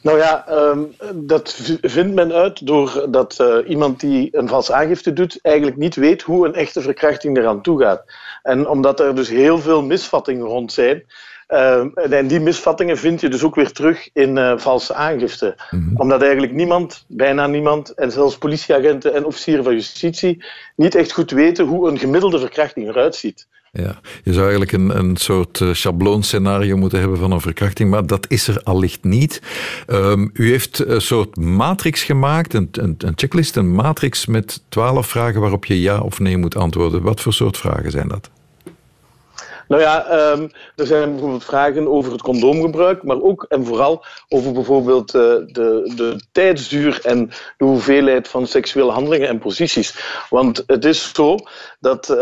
Nou 0.01 0.17
ja, 0.17 0.45
um, 0.49 0.95
dat 1.15 1.53
vindt 1.81 2.13
men 2.13 2.33
uit 2.33 2.65
doordat 2.67 3.38
uh, 3.41 3.69
iemand 3.69 3.99
die 3.99 4.38
een 4.38 4.47
vals 4.47 4.71
aangifte 4.71 5.13
doet 5.13 5.39
eigenlijk 5.41 5.77
niet 5.77 5.95
weet 5.95 6.21
hoe 6.21 6.47
een 6.47 6.53
echte 6.53 6.81
verkrachting 6.81 7.38
eraan 7.38 7.62
toe 7.62 7.81
gaat. 7.81 8.03
En 8.43 8.67
omdat 8.67 8.99
er 8.99 9.15
dus 9.15 9.29
heel 9.29 9.60
veel 9.60 9.83
misvattingen 9.83 10.45
rond 10.45 10.71
zijn, 10.71 11.03
uh, 11.47 12.13
en 12.13 12.27
die 12.27 12.39
misvattingen 12.39 12.97
vind 12.97 13.21
je 13.21 13.29
dus 13.29 13.43
ook 13.43 13.55
weer 13.55 13.71
terug 13.71 14.10
in 14.13 14.38
uh, 14.38 14.57
valse 14.57 14.93
aangifte. 14.93 15.55
Mm 15.71 15.79
-hmm. 15.79 15.97
Omdat 15.97 16.21
eigenlijk 16.21 16.53
niemand, 16.53 17.05
bijna 17.07 17.47
niemand, 17.47 17.89
en 17.89 18.12
zelfs 18.12 18.38
politieagenten 18.38 19.13
en 19.13 19.25
officieren 19.25 19.63
van 19.63 19.73
justitie 19.73 20.45
niet 20.75 20.95
echt 20.95 21.12
goed 21.12 21.31
weten 21.31 21.65
hoe 21.65 21.89
een 21.89 21.99
gemiddelde 21.99 22.39
verkrachting 22.39 22.88
eruit 22.88 23.15
ziet. 23.15 23.47
Ja, 23.78 24.00
je 24.24 24.34
zou 24.34 24.42
eigenlijk 24.42 24.72
een, 24.72 24.98
een 24.98 25.18
soort 25.18 25.60
uh, 25.60 25.74
schabloonscenario 25.74 26.78
moeten 26.78 27.00
hebben 27.00 27.18
van 27.18 27.32
een 27.32 27.42
verkrachting, 27.42 27.90
maar 27.90 28.08
dat 28.08 28.26
is 28.30 28.48
er 28.48 28.63
allicht 28.63 29.04
niet. 29.04 29.42
Um, 29.88 30.30
u 30.34 30.50
heeft 30.50 30.88
een 30.88 31.02
soort 31.02 31.36
matrix 31.36 32.04
gemaakt, 32.04 32.54
een, 32.54 32.70
een, 32.72 32.96
een, 32.98 33.13
checklist, 33.16 33.56
een 33.56 33.74
matrix 33.74 34.26
met 34.26 34.63
twaalf 34.70 35.08
vragen 35.08 35.42
waarop 35.42 35.66
je 35.66 35.82
ja 35.82 36.00
of 36.00 36.20
nee 36.20 36.38
moet 36.38 36.56
antwoorden. 36.56 37.02
Wat 37.02 37.22
voor 37.22 37.34
soort 37.34 37.58
vragen 37.58 37.92
zijn 37.92 38.08
dat? 38.08 38.30
Nou 39.67 39.82
ja, 39.82 40.12
um, 40.32 40.51
er 40.75 40.86
zijn 40.86 41.12
bijvoorbeeld 41.12 41.43
vragen 41.43 41.88
over 41.88 42.12
het 42.12 42.21
condoomgebruik, 42.21 43.03
maar 43.03 43.21
ook 43.21 43.45
en 43.49 43.65
vooral 43.65 44.06
over 44.30 44.51
bijvoorbeeld 44.51 45.15
uh, 45.15 45.21
de, 45.21 45.91
de 45.95 46.21
tijdsduur 46.32 46.99
en 47.03 47.30
de 47.58 47.65
hoeveelheid 47.65 48.27
van 48.27 48.47
seksuele 48.47 48.91
handelingen 48.91 49.27
en 49.27 49.39
posities. 49.39 49.99
Want 50.30 50.63
het 50.67 50.86
is 50.86 51.12
zo 51.13 51.36
dat 51.80 52.10
uh, 52.10 52.15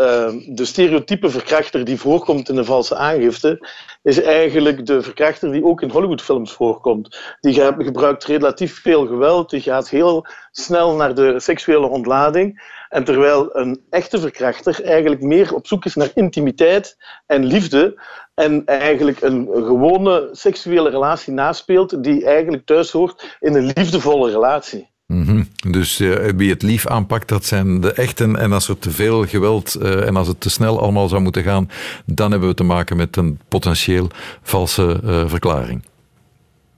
de 0.46 0.64
stereotype 0.64 1.30
verkrachter 1.30 1.84
die 1.84 2.00
voorkomt 2.00 2.48
in 2.48 2.54
de 2.54 2.64
valse 2.64 2.96
aangifte, 2.96 3.68
is 4.06 4.22
eigenlijk 4.22 4.86
de 4.86 5.02
verkrachter 5.02 5.52
die 5.52 5.64
ook 5.64 5.82
in 5.82 5.90
Hollywoodfilms 5.90 6.52
voorkomt. 6.52 7.36
Die 7.40 7.54
gebruikt 7.78 8.24
relatief 8.24 8.80
veel 8.80 9.06
geweld, 9.06 9.50
die 9.50 9.60
gaat 9.60 9.88
heel 9.88 10.26
snel 10.50 10.94
naar 10.94 11.14
de 11.14 11.40
seksuele 11.40 11.86
ontlading. 11.86 12.74
En 12.88 13.04
terwijl 13.04 13.56
een 13.56 13.84
echte 13.90 14.18
verkrachter 14.18 14.84
eigenlijk 14.84 15.22
meer 15.22 15.54
op 15.54 15.66
zoek 15.66 15.84
is 15.84 15.94
naar 15.94 16.10
intimiteit 16.14 16.96
en 17.26 17.44
liefde 17.44 18.02
en 18.34 18.64
eigenlijk 18.64 19.20
een 19.20 19.48
gewone 19.52 20.28
seksuele 20.32 20.90
relatie 20.90 21.32
naspeelt 21.32 22.02
die 22.04 22.24
eigenlijk 22.24 22.66
thuis 22.66 22.90
hoort 22.90 23.36
in 23.40 23.54
een 23.54 23.72
liefdevolle 23.74 24.30
relatie. 24.30 24.94
Mm 25.06 25.24
-hmm. 25.24 25.48
Dus 25.70 26.00
uh, 26.00 26.30
wie 26.36 26.50
het 26.50 26.62
lief 26.62 26.86
aanpakt, 26.86 27.28
dat 27.28 27.44
zijn 27.44 27.80
de 27.80 27.92
echten. 27.92 28.36
En 28.36 28.52
als 28.52 28.68
er 28.68 28.78
te 28.78 28.90
veel 28.90 29.26
geweld 29.26 29.76
uh, 29.82 30.06
en 30.06 30.16
als 30.16 30.28
het 30.28 30.40
te 30.40 30.50
snel 30.50 30.80
allemaal 30.80 31.08
zou 31.08 31.20
moeten 31.20 31.42
gaan, 31.42 31.70
dan 32.04 32.30
hebben 32.30 32.48
we 32.48 32.54
te 32.54 32.64
maken 32.64 32.96
met 32.96 33.16
een 33.16 33.40
potentieel 33.48 34.08
valse 34.42 35.00
uh, 35.04 35.28
verklaring. 35.28 35.84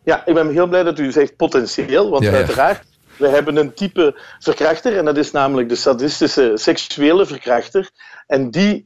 Ja, 0.04 0.26
ik 0.26 0.34
ben 0.34 0.50
heel 0.50 0.66
blij 0.66 0.82
dat 0.82 0.98
u 0.98 1.12
zegt 1.12 1.36
potentieel, 1.36 2.10
want 2.10 2.24
ja, 2.24 2.30
ja. 2.30 2.36
uiteraard 2.36 2.86
we 3.16 3.28
hebben 3.28 3.56
een 3.56 3.74
type 3.74 4.20
verkrachter 4.38 4.96
en 4.96 5.04
dat 5.04 5.16
is 5.16 5.30
namelijk 5.30 5.68
de 5.68 5.74
sadistische 5.74 6.52
seksuele 6.54 7.26
verkrachter. 7.26 7.90
En 8.26 8.50
die 8.50 8.84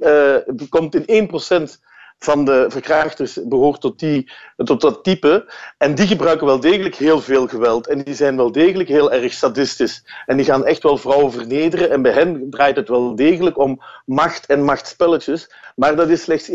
komt 0.69 0.95
in 1.07 1.29
1% 1.29 1.81
van 2.23 2.45
de 2.45 2.65
verkrachters 2.69 3.39
behoort 3.45 3.81
tot, 3.81 3.99
die, 3.99 4.33
tot 4.57 4.81
dat 4.81 5.05
type. 5.05 5.53
En 5.79 5.95
die 5.95 6.07
gebruiken 6.07 6.47
wel 6.47 6.61
degelijk 6.61 6.95
heel 6.95 7.21
veel 7.21 7.47
geweld. 7.49 7.87
En 7.87 8.03
die 8.03 8.15
zijn 8.15 8.37
wel 8.37 8.53
degelijk 8.53 8.89
heel 8.89 9.13
erg 9.13 9.33
sadistisch. 9.33 10.05
En 10.27 10.37
die 10.37 10.47
gaan 10.47 10.67
echt 10.67 10.83
wel 10.83 10.97
vrouwen 10.97 11.33
vernederen. 11.33 11.91
En 11.91 12.03
bij 12.03 12.13
hen 12.13 12.51
draait 12.51 12.77
het 12.77 12.89
wel 12.89 13.15
degelijk 13.15 13.59
om 13.59 13.83
macht 14.05 14.47
en 14.47 14.65
machtspelletjes. 14.65 15.51
Maar 15.77 15.97
dat 15.97 16.09
is 16.09 16.23
slechts 16.23 16.51
1%. 16.51 16.55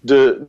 De 0.00 0.46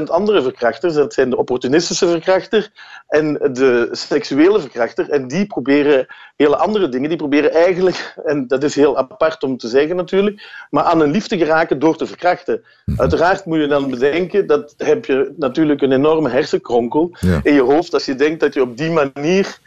99% 0.00 0.02
andere 0.04 0.42
verkrachters, 0.42 0.94
dat 0.94 1.14
zijn 1.14 1.30
de 1.30 1.36
opportunistische 1.36 2.08
verkrachter 2.08 2.70
en 3.08 3.32
de 3.32 3.88
seksuele 3.92 4.60
verkrachter. 4.60 5.10
En 5.10 5.28
die 5.28 5.46
proberen 5.46 6.06
hele 6.36 6.56
andere 6.56 6.88
dingen. 6.88 7.08
Die 7.08 7.18
proberen 7.18 7.52
eigenlijk, 7.52 8.14
en 8.24 8.46
dat 8.46 8.62
is 8.62 8.74
heel 8.74 8.98
apart 8.98 9.42
om 9.42 9.56
te 9.56 9.68
zeggen 9.68 9.96
natuurlijk, 9.96 10.66
maar 10.70 10.84
aan 10.84 11.00
een 11.00 11.10
liefde 11.10 11.38
geraken 11.38 11.78
door 11.78 11.96
te 11.96 12.06
verkrachten. 12.06 12.62
Uiteraard 12.96 13.44
moet 13.44 13.58
je 13.58 13.66
dan 13.66 13.90
bedenken, 13.90 14.46
dat 14.46 14.74
heb 14.76 15.04
je 15.04 15.32
natuurlijk 15.36 15.82
een 15.82 15.92
enorme 15.92 16.28
hersenkronkel 16.28 17.16
ja. 17.20 17.40
in 17.42 17.54
je 17.54 17.62
hoofd 17.62 17.94
als 17.94 18.04
je 18.04 18.14
denkt 18.14 18.40
dat 18.40 18.54
je 18.54 18.62
op 18.62 18.76
die 18.76 18.90
manier 18.90 19.58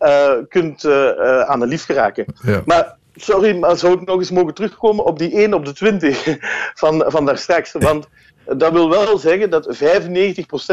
uh, 0.00 0.32
kunt 0.48 0.84
uh, 0.84 1.40
aan 1.40 1.62
een 1.62 1.68
lief 1.68 1.84
geraken. 1.84 2.24
Ja. 2.42 2.62
Maar 2.64 2.97
sorry, 3.20 3.58
maar 3.58 3.76
zou 3.76 3.94
ik 3.94 4.06
nog 4.06 4.18
eens 4.18 4.30
mogen 4.30 4.54
terugkomen 4.54 5.04
op 5.04 5.18
die 5.18 5.32
1 5.32 5.54
op 5.54 5.64
de 5.64 5.72
20 5.72 6.36
van, 6.80 7.04
van 7.06 7.24
daar 7.24 7.38
straks? 7.38 7.72
Want 7.72 8.08
dat 8.44 8.72
wil 8.72 8.90
wel 8.90 9.18
zeggen 9.18 9.50
dat 9.50 9.76
95% 9.76 9.80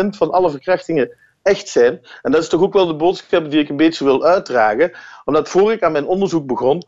van 0.09 0.31
alle 0.31 0.49
verkrachtingen 0.49 1.17
echt 1.41 1.67
zijn. 1.67 2.01
En 2.21 2.31
dat 2.31 2.41
is 2.41 2.49
toch 2.49 2.61
ook 2.61 2.73
wel 2.73 2.87
de 2.87 2.95
boodschap 2.95 3.51
die 3.51 3.59
ik 3.59 3.69
een 3.69 3.75
beetje 3.75 4.03
wil 4.03 4.25
uitdragen. 4.25 4.91
Omdat 5.25 5.49
voor 5.49 5.71
ik 5.71 5.83
aan 5.83 5.91
mijn 5.91 6.05
onderzoek 6.05 6.45
begon, 6.45 6.83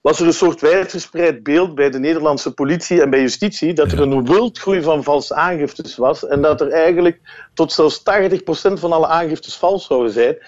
was 0.00 0.20
er 0.20 0.26
een 0.26 0.32
soort 0.32 0.60
wijdverspreid 0.60 1.42
beeld 1.42 1.74
bij 1.74 1.90
de 1.90 1.98
Nederlandse 1.98 2.54
politie 2.54 3.02
en 3.02 3.10
bij 3.10 3.20
justitie 3.20 3.72
dat 3.72 3.92
er 3.92 4.00
een 4.00 4.26
wildgroei 4.26 4.82
van 4.82 5.02
valse 5.02 5.34
aangiftes 5.34 5.96
was 5.96 6.26
en 6.26 6.42
dat 6.42 6.60
er 6.60 6.70
eigenlijk 6.70 7.20
tot 7.54 7.72
zelfs 7.72 8.00
80% 8.00 8.02
van 8.72 8.92
alle 8.92 9.06
aangiftes 9.06 9.56
vals 9.56 9.86
zouden 9.86 10.12
zijn. 10.12 10.38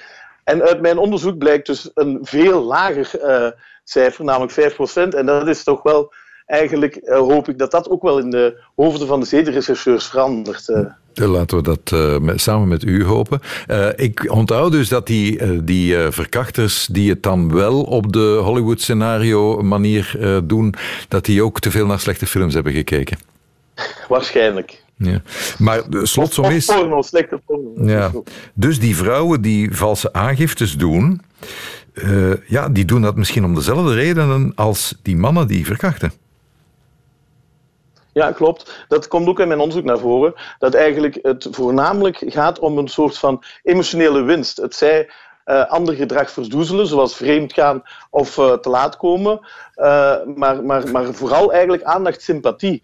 En 0.45 0.63
uit 0.63 0.81
mijn 0.81 0.99
onderzoek 0.99 1.39
blijkt 1.39 1.67
dus 1.67 1.91
een 1.95 2.19
veel 2.23 2.63
lager 2.63 3.11
uh, 3.25 3.51
cijfer, 3.85 4.25
namelijk 4.25 4.53
5%. 4.53 4.95
En 4.95 5.27
dat 5.27 5.49
is 5.49 5.63
toch 5.63 5.83
wel 5.83 6.13
eigenlijk 6.47 7.01
uh, 7.03 7.19
hoop 7.19 7.49
ik 7.49 7.59
dat 7.59 7.71
dat 7.71 7.91
ook 7.91 8.03
wel 8.03 8.19
in 8.19 8.31
de 8.31 8.61
hoofden 8.77 9.07
van 9.07 9.21
de 9.21 9.27
zedenrechercheurs 9.27 10.07
verandert. 10.07 10.69
Uh. 10.69 10.87
Laten 11.15 11.57
we 11.57 11.63
dat 11.63 11.91
uh, 11.95 12.33
samen 12.37 12.69
met 12.69 12.85
u 12.85 13.05
hopen. 13.05 13.41
ik 13.97 14.31
onthoud 14.31 14.73
dus 14.73 14.89
dat 14.89 15.07
die, 15.07 15.65
die 15.65 15.97
verkrachters 15.97 16.87
die 16.87 17.11
het 17.11 17.23
dan 17.23 17.55
wel 17.55 17.83
op 17.83 18.13
de 18.13 18.41
Hollywood-scenario 18.43 19.63
manier 19.63 20.17
doen, 20.45 20.75
dat 21.09 21.25
die 21.25 21.43
ook 21.43 21.61
te 21.61 21.71
veel 21.71 21.87
naar 21.87 22.01
slechte 22.01 22.27
films 22.27 22.55
hebben 22.55 22.73
gekeken. 22.73 23.19
Waarschijnlijk. 24.09 24.83
Ja. 24.97 25.23
Maar 25.59 25.83
slotsom 26.03 26.45
is... 26.45 26.65
Porno, 26.65 27.03
slechte 27.03 27.41
porno. 27.47 27.89
Ja. 27.89 28.11
Dus 28.55 28.81
die 28.81 28.97
vrouwen 28.97 29.43
die 29.43 29.77
valse 29.77 30.13
aangiftes 30.13 30.77
doen, 30.77 31.21
ja, 32.47 32.69
die 32.69 32.85
doen 32.85 33.03
dat 33.03 33.17
misschien 33.17 33.45
om 33.45 33.55
dezelfde 33.55 33.95
redenen 33.95 34.53
als 34.55 34.99
die 35.03 35.17
mannen 35.17 35.47
die 35.47 35.67
verkrachten. 35.67 36.13
Ja, 38.13 38.33
klopt. 38.33 38.85
Dat 38.89 39.09
komt 39.09 39.29
ook 39.29 39.41
in 39.41 39.49
mijn 39.49 39.61
onderzoek 39.61 39.85
naar 39.85 39.99
voren. 39.99 40.35
Dat 40.59 40.75
eigenlijk 40.75 41.19
het 41.23 41.49
voornamelijk 41.51 42.23
gaat 42.27 42.59
om 42.59 42.79
een 42.79 42.89
soort 42.89 43.19
van 43.19 43.45
emotionele 43.63 44.23
winst. 44.23 44.57
Het 44.57 44.75
zij 44.75 45.11
uh, 45.53 45.67
ander 45.67 45.95
gedrag 45.95 46.31
verdoezelen, 46.31 46.87
zoals 46.87 47.17
vreemdgaan 47.17 47.83
of 48.11 48.37
uh, 48.37 48.53
te 48.53 48.69
laat 48.69 48.97
komen. 48.97 49.41
Uh, 49.77 50.15
maar, 50.35 50.65
maar, 50.65 50.89
maar 50.89 51.05
vooral 51.05 51.53
eigenlijk 51.53 51.83
aandacht, 51.83 52.23
sympathie. 52.23 52.83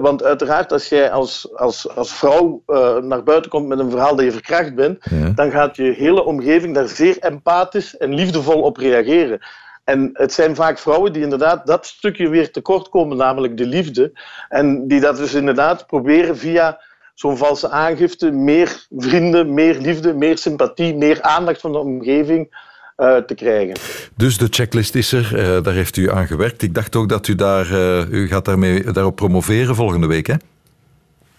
want 0.00 0.22
uiteraard, 0.22 0.72
als 0.72 0.88
jij 0.88 1.10
als, 1.10 1.48
als, 1.54 1.88
als 1.96 2.12
vrouw 2.12 2.62
naar 3.02 3.22
buiten 3.22 3.50
komt 3.50 3.68
met 3.68 3.78
een 3.78 3.90
verhaal 3.90 4.16
dat 4.16 4.24
je 4.24 4.32
verkracht 4.32 4.74
bent, 4.74 4.98
ja. 5.10 5.30
dan 5.34 5.50
gaat 5.50 5.76
je 5.76 5.94
hele 5.96 6.24
omgeving 6.24 6.74
daar 6.74 6.88
zeer 6.88 7.18
empathisch 7.18 7.96
en 7.96 8.14
liefdevol 8.14 8.62
op 8.62 8.76
reageren. 8.76 9.40
En 9.84 10.10
het 10.12 10.32
zijn 10.32 10.54
vaak 10.54 10.78
vrouwen 10.78 11.12
die 11.12 11.22
inderdaad 11.22 11.66
dat 11.66 11.86
stukje 11.86 12.28
weer 12.28 12.50
tekort 12.50 12.88
komen, 12.88 13.16
namelijk 13.16 13.56
de 13.56 13.66
liefde. 13.66 14.12
En 14.48 14.86
die 14.88 15.00
dat 15.00 15.16
dus 15.16 15.34
inderdaad 15.34 15.86
proberen 15.86 16.36
via 16.36 16.80
zo'n 17.20 17.36
valse 17.36 17.70
aangifte 17.70 18.30
meer 18.30 18.86
vrienden, 18.90 19.54
meer 19.54 19.78
liefde, 19.78 20.14
meer 20.14 20.38
sympathie, 20.38 20.94
meer 20.94 21.22
aandacht 21.22 21.60
van 21.60 21.72
de 21.72 21.78
omgeving 21.78 22.48
uh, 22.96 23.16
te 23.16 23.34
krijgen. 23.34 23.74
Dus 24.16 24.38
de 24.38 24.46
checklist 24.50 24.94
is 24.94 25.12
er, 25.12 25.32
uh, 25.34 25.62
daar 25.62 25.74
heeft 25.74 25.96
u 25.96 26.10
aan 26.10 26.26
gewerkt. 26.26 26.62
Ik 26.62 26.74
dacht 26.74 26.96
ook 26.96 27.08
dat 27.08 27.28
u 27.28 27.34
daar, 27.34 27.70
uh, 27.70 28.10
u 28.10 28.28
gaat 28.28 28.44
daarmee, 28.44 28.92
daarop 28.92 29.16
promoveren 29.16 29.74
volgende 29.74 30.06
week, 30.06 30.26
hè? 30.26 30.34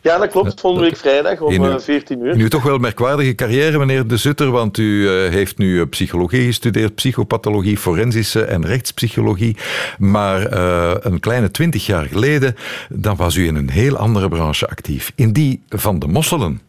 Ja, 0.02 0.18
dat 0.18 0.30
klopt. 0.30 0.60
Volgende 0.60 0.86
week 0.86 0.98
vrijdag 0.98 1.42
om 1.42 1.64
uw, 1.64 1.80
14 1.80 2.20
uur. 2.20 2.36
Nu 2.36 2.50
toch 2.50 2.64
wel 2.64 2.76
een 2.76 2.82
merkwaardige 2.82 3.36
carrière, 3.36 3.78
meneer 3.78 4.08
De 4.08 4.18
Zutter, 4.18 4.52
want 4.52 4.78
u 4.78 4.84
uh, 4.84 5.30
heeft 5.30 5.58
nu 5.58 5.86
psychologie 5.86 6.46
gestudeerd, 6.46 6.96
psychopathologie, 6.96 7.78
forensische 7.78 8.44
en 8.44 8.66
rechtspsychologie. 8.66 9.58
Maar 9.98 10.54
uh, 10.54 10.94
een 11.00 11.20
kleine 11.20 11.52
twintig 11.52 11.86
jaar 11.86 12.06
geleden, 12.06 12.56
dan 12.90 13.16
was 13.16 13.36
u 13.36 13.48
in 13.48 13.56
een 13.56 13.70
heel 13.70 13.98
andere 13.98 14.30
branche 14.30 14.68
actief. 14.68 15.12
In 15.16 15.34
die 15.34 15.64
van 15.70 16.00
de 16.00 16.08
mosselen. 16.08 16.62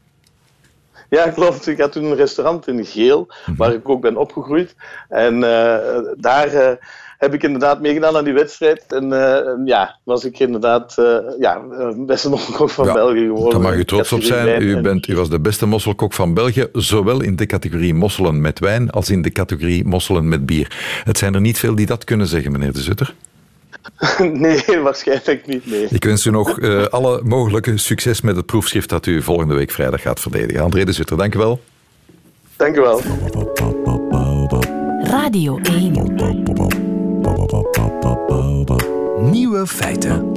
Ja, 1.08 1.28
klopt. 1.28 1.66
Ik 1.66 1.80
had 1.80 1.92
toen 1.92 2.04
een 2.04 2.16
restaurant 2.16 2.68
in 2.68 2.84
Geel, 2.84 3.28
-hmm. 3.44 3.56
waar 3.56 3.72
ik 3.72 3.88
ook 3.88 4.00
ben 4.00 4.16
opgegroeid. 4.16 4.74
En 5.08 5.34
uh, 5.34 5.76
daar 6.16 6.78
heb 7.22 7.34
ik 7.34 7.42
inderdaad 7.42 7.80
meegedaan 7.80 8.16
aan 8.16 8.24
die 8.24 8.32
wedstrijd. 8.32 8.84
En 8.88 9.04
uh, 9.04 9.38
ja, 9.64 9.98
was 10.04 10.24
ik 10.24 10.38
inderdaad 10.38 10.96
uh, 10.98 11.16
ja, 11.38 11.60
beste 11.96 12.28
mosselkok 12.28 12.70
van 12.70 12.86
ja, 12.86 12.92
België 12.92 13.24
geworden. 13.26 13.50
Daar 13.50 13.70
mag 13.70 13.78
u 13.78 13.84
trots 13.84 14.12
op 14.12 14.22
zijn. 14.22 14.62
U, 14.62 14.80
bent, 14.80 15.08
u 15.08 15.16
was 15.16 15.30
de 15.30 15.40
beste 15.40 15.66
mosselkok 15.66 16.12
van 16.12 16.34
België, 16.34 16.66
zowel 16.72 17.20
in 17.20 17.36
de 17.36 17.46
categorie 17.46 17.94
mosselen 17.94 18.40
met 18.40 18.58
wijn 18.58 18.90
als 18.90 19.10
in 19.10 19.22
de 19.22 19.30
categorie 19.30 19.84
mosselen 19.84 20.28
met 20.28 20.46
bier. 20.46 21.00
Het 21.04 21.18
zijn 21.18 21.34
er 21.34 21.40
niet 21.40 21.58
veel 21.58 21.74
die 21.74 21.86
dat 21.86 22.04
kunnen 22.04 22.26
zeggen, 22.26 22.52
meneer 22.52 22.72
De 22.72 22.80
Zutter. 22.80 23.14
Nee, 24.18 24.80
waarschijnlijk 24.82 25.46
niet. 25.46 25.66
Nee. 25.66 25.86
Ik 25.90 26.04
wens 26.04 26.24
u 26.24 26.30
nog 26.30 26.58
uh, 26.58 26.84
alle 26.84 27.20
mogelijke 27.24 27.76
succes 27.76 28.20
met 28.20 28.36
het 28.36 28.46
proefschrift 28.46 28.88
dat 28.88 29.06
u 29.06 29.22
volgende 29.22 29.54
week 29.54 29.70
vrijdag 29.70 30.02
gaat 30.02 30.20
verdedigen. 30.20 30.62
André 30.62 30.84
de 30.84 30.92
Zutter, 30.92 31.16
dank 31.16 31.34
u 31.34 31.38
wel. 31.38 31.60
Dank 32.56 32.76
u 32.76 32.80
wel. 32.80 33.00
Radio 35.02 35.58
1. 35.58 36.81
Nieuwe 39.30 39.66
feiten. 39.66 40.32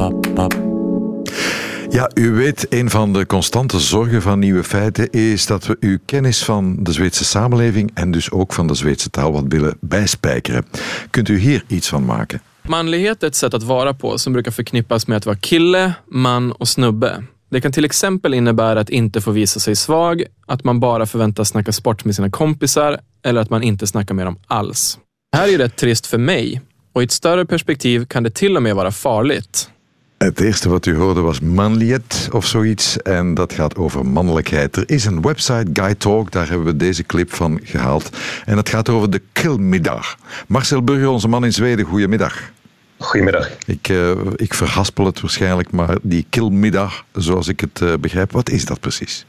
Ja, 1.90 2.12
u 2.14 2.32
weet, 2.32 2.66
een 2.70 2.90
van 2.90 3.14
de 3.14 3.26
constante 3.26 3.80
zorgen 3.80 4.22
van 4.22 4.40
nieuwe 4.40 4.64
feiten 4.64 5.12
is 5.12 5.46
dat 5.46 5.66
we 5.66 5.78
uw 5.80 5.98
kennis 6.06 6.44
van 6.44 6.84
de 6.84 6.92
Zweedse 6.92 7.26
samenleving 7.26 7.92
en 7.94 8.12
dus 8.12 8.32
ook 8.32 8.54
van 8.54 8.68
de 8.68 8.74
Zweedse 8.74 9.10
taal 9.10 9.32
wat 9.32 9.44
willen 9.48 9.78
bijspijkeren. 9.82 10.66
Kunt 11.10 11.30
u 11.30 11.38
hier 11.38 11.64
iets 11.68 11.90
van 11.90 12.06
maken? 12.06 12.42
Manlighet 12.62 13.24
är 13.24 13.28
ett 13.28 13.36
sätt 13.36 13.54
att 13.54 13.64
vara 13.64 13.94
på 13.94 14.18
som 14.18 14.34
brukar 14.34 14.52
förknippas 14.52 15.08
med 15.08 15.18
att 15.18 15.26
vara 15.26 15.38
kille, 15.38 15.94
man 16.08 16.52
och 16.52 16.68
snubbe. 16.68 17.24
Det 17.50 17.62
kan 17.62 17.72
till 17.72 17.86
exempel 17.86 18.34
innebära 18.34 18.80
att 18.80 18.90
inte 18.90 19.22
få 19.22 19.32
visa 19.32 19.60
sig 19.60 19.76
svag, 19.76 20.24
att 20.48 20.64
man 20.64 20.80
bara 20.80 21.06
förväntas 21.06 21.50
snacka 21.50 21.72
sport 21.72 22.06
med 22.06 22.16
sina 22.16 22.30
kompisar 22.30 23.00
eller 23.24 23.42
att 23.42 23.50
man 23.50 23.64
inte 23.64 23.88
snackar 23.88 24.16
med 24.16 24.26
dem 24.26 24.38
alls. 24.48 25.00
Det 25.32 25.38
här 25.38 25.48
är 25.48 25.52
ju 25.52 25.58
rätt 25.58 25.76
trist 25.76 26.08
för 26.08 26.18
mig 26.18 26.62
och 26.96 27.02
i 27.02 27.06
ett 27.06 27.12
större 27.12 27.46
perspektiv 27.46 28.06
kan 28.06 28.24
det 28.24 28.34
till 28.34 28.56
och 28.56 28.64
med 28.64 28.76
vara 28.76 28.92
farligt. 28.92 29.70
Het 30.18 30.42
eerste 30.42 30.70
wat 30.70 30.86
u 30.86 30.96
hoorde 30.96 31.22
was 31.22 31.40
manliet 31.40 32.30
of 32.32 32.46
zoiets. 32.46 32.98
En 32.98 33.34
dat 33.34 33.54
gaat 33.54 33.76
over 33.76 34.06
mannelijkheid. 34.06 34.76
Er 34.76 34.90
is 34.90 35.06
een 35.06 35.22
website, 35.22 35.66
Guy 35.74 35.96
Talk, 35.96 36.32
daar 36.32 36.48
hebben 36.48 36.66
we 36.66 36.76
deze 36.76 37.04
clip 37.04 37.34
van 37.34 37.60
gehaald. 37.64 38.10
En 38.46 38.58
het 38.58 38.70
gaat 38.70 38.90
over 38.90 39.10
de 39.10 39.22
killmiddag. 39.32 40.18
Marcel 40.48 40.84
Burger, 40.84 41.10
onze 41.10 41.28
man 41.28 41.46
in 41.46 41.54
Zweden, 41.54 41.86
goedemiddag. 41.86 42.52
Goedemiddag. 42.98 43.50
Ik, 43.66 43.90
uh, 43.90 44.12
ik 44.36 44.54
verhaspel 44.54 45.06
het 45.06 45.22
waarschijnlijk, 45.22 45.72
maar 45.72 45.98
die 46.02 46.26
killmiddag, 46.30 47.04
zoals 47.14 47.48
ik 47.48 47.60
het 47.60 47.80
uh, 47.82 47.94
begrijp, 48.00 48.32
wat 48.32 48.50
is 48.50 48.66
dat 48.66 48.80
precies? 48.80 49.26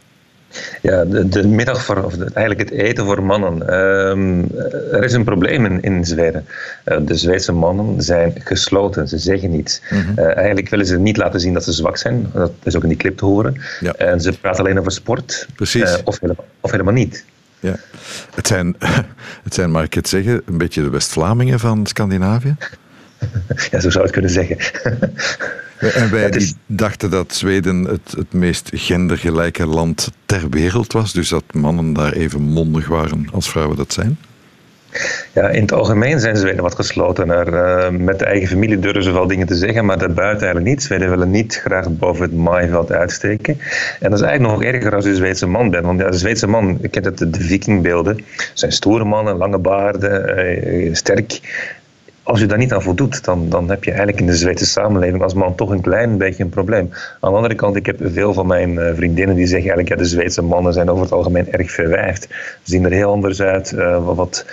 Ja, 0.83 1.05
de, 1.05 1.29
de 1.29 1.47
middag 1.47 1.85
voor, 1.85 2.05
of 2.05 2.19
eigenlijk 2.19 2.71
het 2.71 2.79
eten 2.79 3.05
voor 3.05 3.23
mannen. 3.23 3.75
Um, 3.75 4.47
er 4.93 5.05
is 5.05 5.13
een 5.13 5.25
probleem 5.25 5.65
in, 5.65 5.83
in 5.83 6.05
Zweden. 6.05 6.47
Uh, 6.85 6.99
de 7.01 7.15
Zweedse 7.15 7.53
mannen 7.53 8.03
zijn 8.03 8.33
gesloten, 8.45 9.09
ze 9.09 9.19
zeggen 9.19 9.51
niets. 9.51 9.81
Mm 9.91 10.01
-hmm. 10.01 10.19
uh, 10.19 10.37
eigenlijk 10.37 10.69
willen 10.69 10.87
ze 10.87 10.99
niet 10.99 11.17
laten 11.17 11.41
zien 11.41 11.53
dat 11.53 11.65
ze 11.65 11.73
zwak 11.73 11.97
zijn. 11.97 12.31
Dat 12.33 12.53
is 12.63 12.77
ook 12.77 12.83
in 12.83 12.89
die 12.89 12.99
clip 12.99 13.17
te 13.17 13.25
horen. 13.25 13.61
Ja. 13.81 13.93
En 13.93 14.21
ze 14.21 14.39
praten 14.39 14.65
alleen 14.65 14.79
over 14.79 14.93
sport. 14.93 15.47
Precies. 15.55 15.83
Uh, 15.83 15.97
of, 16.05 16.21
helemaal, 16.21 16.45
of 16.61 16.71
helemaal 16.71 16.95
niet. 16.95 17.25
Ja. 17.61 17.77
Het, 18.35 18.47
zijn, 18.47 18.77
het 19.47 19.55
zijn, 19.55 19.71
mag 19.71 19.85
ik 19.85 19.95
het 19.95 20.09
zeggen, 20.09 20.43
een 20.47 20.59
beetje 20.59 20.83
de 20.83 20.91
West-Vlamingen 20.91 21.61
van 21.61 21.87
Scandinavië? 21.87 22.57
ja, 23.71 23.81
zo 23.81 23.91
zou 23.91 24.05
het 24.05 24.13
kunnen 24.13 24.31
zeggen. 24.31 24.57
En 25.79 26.11
wij 26.11 26.29
is... 26.29 26.55
dachten 26.67 27.11
dat 27.11 27.35
Zweden 27.35 27.85
het, 27.85 28.15
het 28.17 28.33
meest 28.33 28.71
gendergelijke 28.75 29.67
land 29.67 30.11
ter 30.27 30.49
wereld 30.51 30.93
was. 30.93 31.13
Dus 31.13 31.29
dat 31.29 31.45
mannen 31.53 31.93
daar 31.93 32.13
even 32.13 32.43
mondig 32.43 32.89
waren 32.89 33.29
als 33.33 33.51
vrouwen 33.51 33.77
dat 33.77 33.93
zijn. 33.93 34.19
Ja, 35.33 35.49
in 35.49 35.61
het 35.61 35.73
algemeen 35.73 36.21
zijn 36.21 36.37
Zweden 36.37 36.63
wat 36.63 36.75
gesloten. 36.75 37.31
Er, 37.31 37.53
uh, 37.53 37.99
met 37.99 38.19
de 38.19 38.25
eigen 38.25 38.49
familie 38.49 38.79
durven 38.79 39.03
ze 39.03 39.13
wel 39.13 39.27
dingen 39.27 39.47
te 39.47 39.55
zeggen, 39.55 39.85
maar 39.85 39.99
daarbuiten 39.99 40.43
eigenlijk 40.43 40.67
niet. 40.75 40.83
Zweden 40.83 41.11
willen 41.11 41.31
niet 41.31 41.61
graag 41.65 41.89
boven 41.89 42.23
het 42.23 42.35
maaiveld 42.35 42.93
uitsteken. 42.93 43.59
En 44.01 44.11
dat 44.11 44.21
is 44.21 44.27
eigenlijk 44.27 44.55
nog 44.55 44.73
erger 44.73 44.95
als 44.95 45.05
je 45.05 45.11
een 45.11 45.17
Zweedse 45.17 45.47
man 45.47 45.71
bent. 45.71 45.85
Want 45.85 46.01
ja, 46.01 46.11
de 46.11 46.17
Zweedse 46.17 46.47
man, 46.47 46.79
je 46.81 46.89
kent 46.89 47.05
het, 47.05 47.19
de 47.19 47.41
vikingbeelden, 47.41 48.25
zijn 48.55 48.73
stoere 48.73 49.05
mannen, 49.05 49.37
lange 49.37 49.59
baarden, 49.59 50.39
uh, 50.39 50.95
sterk 50.95 51.41
als 52.27 52.41
je 52.41 52.47
daar 52.47 52.59
niet 52.59 52.73
aan 52.73 52.83
voldoet, 52.83 53.25
dan, 53.25 53.49
dan 53.49 53.71
heb 53.71 53.85
je 53.85 53.91
eigenlijk 53.91 54.21
in 54.21 54.27
de 54.27 54.37
Zweedse 54.37 54.67
samenleving 54.67 55.23
als 55.23 55.35
man 55.35 55.55
toch 55.55 55.71
een 55.71 55.81
klein 55.81 56.19
beetje 56.19 56.43
een 56.43 56.49
probleem. 56.49 56.91
Aan 57.21 57.31
de 57.31 57.37
andere 57.37 57.55
kant, 57.55 57.77
ik 57.77 57.87
heb 57.87 57.99
veel 58.03 58.33
van 58.33 58.47
mijn 58.47 58.73
uh, 58.73 58.95
vriendinnen 58.95 59.37
die 59.37 59.47
zeggen 59.47 59.71
eigenlijk, 59.71 59.89
ja, 59.89 59.97
de 59.97 60.11
Zweedse 60.11 60.43
mannen 60.43 60.73
zijn 60.73 60.91
over 60.91 61.03
het 61.03 61.13
algemeen 61.13 61.53
erg 61.53 61.71
verwijfd. 61.71 62.23
Ze 62.63 62.71
zien 62.71 62.85
er 62.85 62.91
heel 62.91 63.11
anders 63.11 63.41
uit, 63.41 63.73
uh, 63.73 64.15
wat 64.15 64.45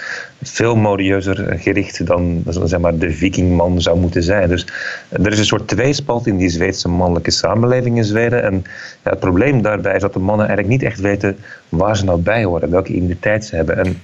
veel 0.42 0.76
modieuzer 0.76 1.60
gericht 1.60 2.06
dan 2.06 2.44
zeg 2.48 2.80
maar, 2.80 2.98
de 2.98 3.12
vikingman 3.12 3.82
zou 3.82 4.00
moeten 4.00 4.24
zijn. 4.24 4.50
Dus 4.50 4.68
er 5.10 5.32
is 5.32 5.40
een 5.40 5.46
soort 5.46 5.68
tweespalt 5.68 6.28
in 6.28 6.38
die 6.38 6.50
Zweedse 6.50 6.90
mannelijke 6.90 7.32
samenleving 7.32 7.98
in 7.98 8.04
Zweden. 8.04 8.44
En 8.44 8.64
ja, 9.04 9.10
het 9.10 9.20
probleem 9.20 9.62
daarbij 9.62 9.96
is 9.96 10.02
dat 10.02 10.14
de 10.14 10.20
mannen 10.20 10.48
eigenlijk 10.48 10.80
niet 10.80 10.90
echt 10.90 11.00
weten 11.00 11.38
waar 11.70 11.98
ze 11.98 12.06
nou 12.06 12.20
bij 12.20 12.44
horen, 12.44 12.70
welke 12.70 12.94
identiteit 12.94 13.46
ze 13.46 13.56
hebben. 13.56 13.78
En 13.78 13.98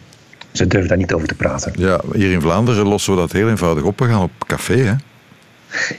Ze 0.60 0.68
durven 0.68 0.90
daar 0.90 0.98
niet 0.98 1.14
over 1.14 1.28
te 1.28 1.36
praten. 1.36 1.74
Ja, 1.76 2.02
hier 2.14 2.32
in 2.32 2.42
Vlaanderen 2.42 2.88
lossen 2.88 3.14
we 3.14 3.20
dat 3.20 3.32
heel 3.32 3.50
eenvoudig 3.50 3.84
op. 3.84 4.00
We 4.00 4.06
gaan 4.06 4.22
op 4.22 4.32
café, 4.48 4.76
hè? 4.76 4.94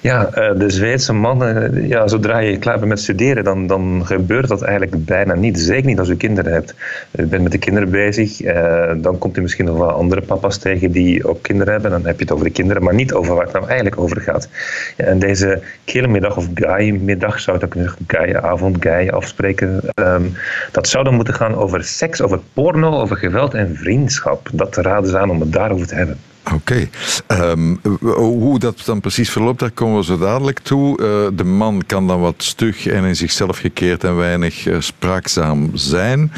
Ja, 0.00 0.26
eh, 0.32 0.58
de 0.58 0.70
Zweedse 0.70 1.12
mannen, 1.12 1.86
ja, 1.88 2.08
zodra 2.08 2.38
je 2.38 2.58
klaar 2.58 2.78
bent 2.78 2.88
met 2.88 3.00
studeren, 3.00 3.44
dan, 3.44 3.66
dan 3.66 4.02
gebeurt 4.04 4.48
dat 4.48 4.62
eigenlijk 4.62 5.04
bijna 5.04 5.34
niet. 5.34 5.60
Zeker 5.60 5.86
niet 5.86 5.98
als 5.98 6.08
je 6.08 6.16
kinderen 6.16 6.52
hebt. 6.52 6.74
Je 7.10 7.26
bent 7.26 7.42
met 7.42 7.52
de 7.52 7.58
kinderen 7.58 7.90
bezig, 7.90 8.40
eh, 8.40 8.92
dan 8.96 9.18
komt 9.18 9.36
u 9.36 9.40
misschien 9.40 9.64
nog 9.64 9.78
wel 9.78 9.90
andere 9.90 10.20
papa's 10.20 10.58
tegen 10.58 10.90
die 10.90 11.28
ook 11.28 11.42
kinderen 11.42 11.72
hebben. 11.72 11.90
Dan 11.90 12.06
heb 12.06 12.16
je 12.16 12.22
het 12.22 12.32
over 12.32 12.44
de 12.44 12.52
kinderen, 12.52 12.82
maar 12.82 12.94
niet 12.94 13.12
over 13.12 13.34
waar 13.34 13.44
het 13.44 13.52
nou 13.52 13.66
eigenlijk 13.66 13.98
over 13.98 14.20
gaat. 14.20 14.48
En 14.96 15.18
deze 15.18 15.62
killermiddag 15.84 16.36
of 16.36 16.48
guy-middag, 16.54 17.40
zou 17.40 17.56
het 17.56 17.64
ook 17.64 17.70
kunnen 17.70 17.94
guy-avond, 18.06 18.76
guy-afspreken, 18.80 19.80
ehm, 19.94 20.24
dat 20.72 20.88
zou 20.88 21.04
dan 21.04 21.14
moeten 21.14 21.34
gaan 21.34 21.54
over 21.54 21.84
seks, 21.84 22.22
over 22.22 22.40
porno, 22.52 23.00
over 23.00 23.16
geweld 23.16 23.54
en 23.54 23.76
vriendschap. 23.76 24.48
Dat 24.52 24.76
raden 24.76 25.10
ze 25.10 25.18
aan 25.18 25.30
om 25.30 25.40
het 25.40 25.52
daarover 25.52 25.86
te 25.86 25.94
hebben. 25.94 26.18
Oké. 26.54 26.88
Ehm, 27.26 27.74
hoe 28.14 28.58
dat 28.58 28.82
dan 28.84 29.00
precies 29.00 29.30
verloopt, 29.30 29.58
daar 29.58 29.70
komen 29.70 29.98
we 29.98 30.04
zo 30.04 30.18
dadelijk 30.18 30.58
toe. 30.58 30.90
Uh, 30.90 31.36
de 31.36 31.44
man 31.44 31.82
kan 31.86 32.06
dan 32.06 32.20
wat 32.20 32.34
stug 32.36 32.86
en 32.86 33.04
in 33.04 33.16
zichzelf 33.16 33.58
gekeerd 33.58 34.04
en 34.04 34.16
weinig 34.16 34.66
uh, 34.66 34.76
spraakzaam 34.78 35.70
zijn. 35.74 36.32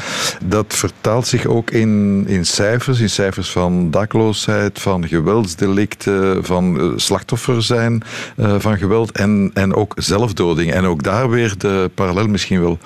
Dat 0.44 0.74
vertaalt 0.74 1.26
zich 1.26 1.46
ook 1.46 1.70
in, 1.70 2.24
in 2.26 2.46
cijfers, 2.46 3.00
in 3.00 3.10
cijfers 3.10 3.50
van 3.50 3.90
dakloosheid, 3.90 4.80
van 4.80 5.08
geweldsdelicten, 5.08 6.44
van 6.44 6.80
uh, 6.80 6.92
slachtoffer 6.96 7.62
zijn 7.62 8.02
van 8.36 8.78
geweld 8.78 9.12
en, 9.12 9.50
en 9.54 9.74
ook 9.74 9.94
zelfdoding. 9.96 10.72
En 10.72 10.84
ook 10.84 11.02
daar 11.02 11.30
weer 11.30 11.54
de 11.58 11.90
parallel 11.94 12.28
misschien 12.28 12.60
wel 12.60 12.78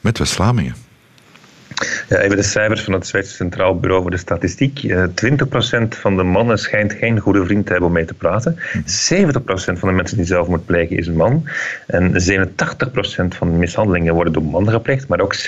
met 0.00 0.18
West-Vlamingen. 0.18 0.85
Ja, 2.08 2.18
even 2.18 2.36
de 2.36 2.42
cijfers 2.42 2.82
van 2.82 2.92
het 2.92 3.06
Zweedse 3.06 3.34
Centraal 3.34 3.78
Bureau 3.78 4.02
voor 4.02 4.10
de 4.10 4.16
Statistiek. 4.16 4.80
20% 4.82 5.92
eh, 5.92 5.98
van 6.00 6.16
de 6.16 6.22
mannen 6.22 6.58
schijnt 6.58 6.92
geen 6.92 7.18
goede 7.18 7.44
vriend 7.44 7.66
te 7.66 7.70
hebben 7.70 7.88
om 7.88 7.94
mee 7.94 8.04
te 8.04 8.14
praten. 8.14 8.56
70% 8.56 8.58
van 9.78 9.88
de 9.88 9.94
mensen 9.94 10.16
die 10.16 10.26
zelfmoord 10.26 10.66
plegen 10.66 10.96
is 10.96 11.06
een 11.06 11.16
man. 11.16 11.48
En 11.86 12.12
87% 12.12 12.14
van 13.28 13.50
de 13.50 13.56
mishandelingen 13.56 14.14
worden 14.14 14.32
door 14.32 14.42
mannen 14.42 14.72
gepleegd. 14.72 15.08
Maar 15.08 15.20
ook 15.20 15.34
60% 15.34 15.40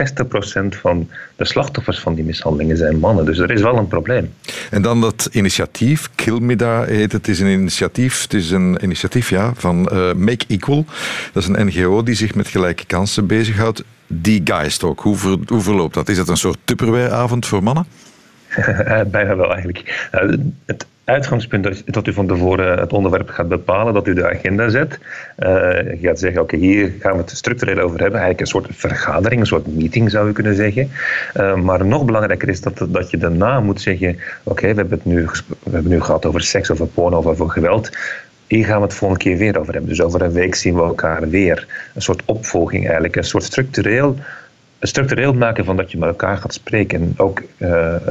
van 0.68 1.08
de 1.36 1.44
slachtoffers 1.44 1.98
van 1.98 2.14
die 2.14 2.24
mishandelingen 2.24 2.76
zijn 2.76 2.98
mannen. 2.98 3.24
Dus 3.24 3.38
er 3.38 3.50
is 3.50 3.60
wel 3.60 3.76
een 3.76 3.88
probleem. 3.88 4.32
En 4.70 4.82
dan 4.82 5.00
dat 5.00 5.28
initiatief, 5.32 6.08
Kilmida 6.14 6.84
heet 6.84 7.12
het. 7.12 7.28
is 7.28 7.40
een 7.40 7.48
initiatief, 7.48 8.22
het 8.22 8.34
is 8.34 8.50
een 8.50 8.78
initiatief 8.82 9.30
ja, 9.30 9.52
van 9.54 9.88
uh, 9.92 10.12
Make 10.12 10.44
Equal. 10.48 10.84
Dat 11.32 11.42
is 11.42 11.48
een 11.48 11.66
NGO 11.66 12.02
die 12.02 12.14
zich 12.14 12.34
met 12.34 12.48
gelijke 12.48 12.86
kansen 12.86 13.26
bezighoudt 13.26 13.82
die 14.08 14.40
Guystalk? 14.44 15.00
Hoe, 15.00 15.16
hoe 15.46 15.60
verloopt 15.60 15.94
dat? 15.94 16.08
Is 16.08 16.16
dat 16.16 16.28
een 16.28 16.36
soort 16.36 16.58
Tupperware-avond 16.64 17.46
voor 17.46 17.62
mannen? 17.62 17.86
Bijna 19.10 19.36
wel 19.36 19.52
eigenlijk. 19.52 20.08
Het 20.66 20.86
uitgangspunt 21.04 21.66
is 21.66 21.82
dat 21.84 22.06
u 22.06 22.12
van 22.12 22.26
tevoren 22.26 22.78
het 22.78 22.92
onderwerp 22.92 23.28
gaat 23.28 23.48
bepalen, 23.48 23.94
dat 23.94 24.06
u 24.06 24.14
de 24.14 24.30
agenda 24.30 24.68
zet. 24.68 24.98
Uh, 25.38 25.48
je 26.00 26.06
gaat 26.06 26.18
zeggen, 26.18 26.40
oké, 26.40 26.56
hier 26.56 26.92
gaan 27.00 27.12
we 27.12 27.18
het 27.18 27.30
structureel 27.30 27.78
over 27.78 28.00
hebben. 28.00 28.20
Eigenlijk 28.20 28.40
een 28.40 28.46
soort 28.46 28.66
vergadering, 28.70 29.40
een 29.40 29.46
soort 29.46 29.76
meeting 29.76 30.10
zou 30.10 30.26
je 30.26 30.32
kunnen 30.32 30.54
zeggen. 30.54 30.90
Maar 31.62 31.86
nog 31.86 32.04
belangrijker 32.04 32.48
is 32.48 32.60
dat, 32.60 32.86
dat 32.88 33.10
je 33.10 33.16
daarna 33.16 33.60
moet 33.60 33.80
zeggen, 33.80 34.18
oké, 34.42 34.60
we, 34.60 34.74
hebben 34.74 34.98
het 34.98 35.04
nu, 35.04 35.28
we 35.62 35.70
hebben 35.70 35.90
nu 35.90 36.00
gehad 36.00 36.26
over 36.26 36.40
seks, 36.40 36.70
over 36.70 36.86
porno, 36.86 37.22
over 37.22 37.50
geweld. 37.50 37.90
Hier 38.48 38.64
gaan 38.64 38.76
we 38.76 38.86
het 38.86 38.94
volgende 38.94 39.24
keer 39.24 39.36
weer 39.36 39.58
over 39.58 39.72
hebben. 39.72 39.90
Dus 39.90 40.02
over 40.02 40.22
een 40.22 40.32
week 40.32 40.54
zien 40.54 40.74
we 40.74 40.82
elkaar 40.82 41.28
weer. 41.28 41.66
Een 41.94 42.02
soort 42.02 42.22
opvolging 42.24 42.84
eigenlijk. 42.84 43.16
Een 43.16 43.24
soort 43.24 43.44
structureel, 43.44 44.16
structureel 44.80 45.32
maken 45.32 45.64
van 45.64 45.76
dat 45.76 45.90
je 45.90 45.98
met 45.98 46.08
elkaar 46.08 46.36
gaat 46.36 46.54
spreken. 46.54 47.00
En 47.00 47.14
ook 47.16 47.42
uh, 47.58 47.68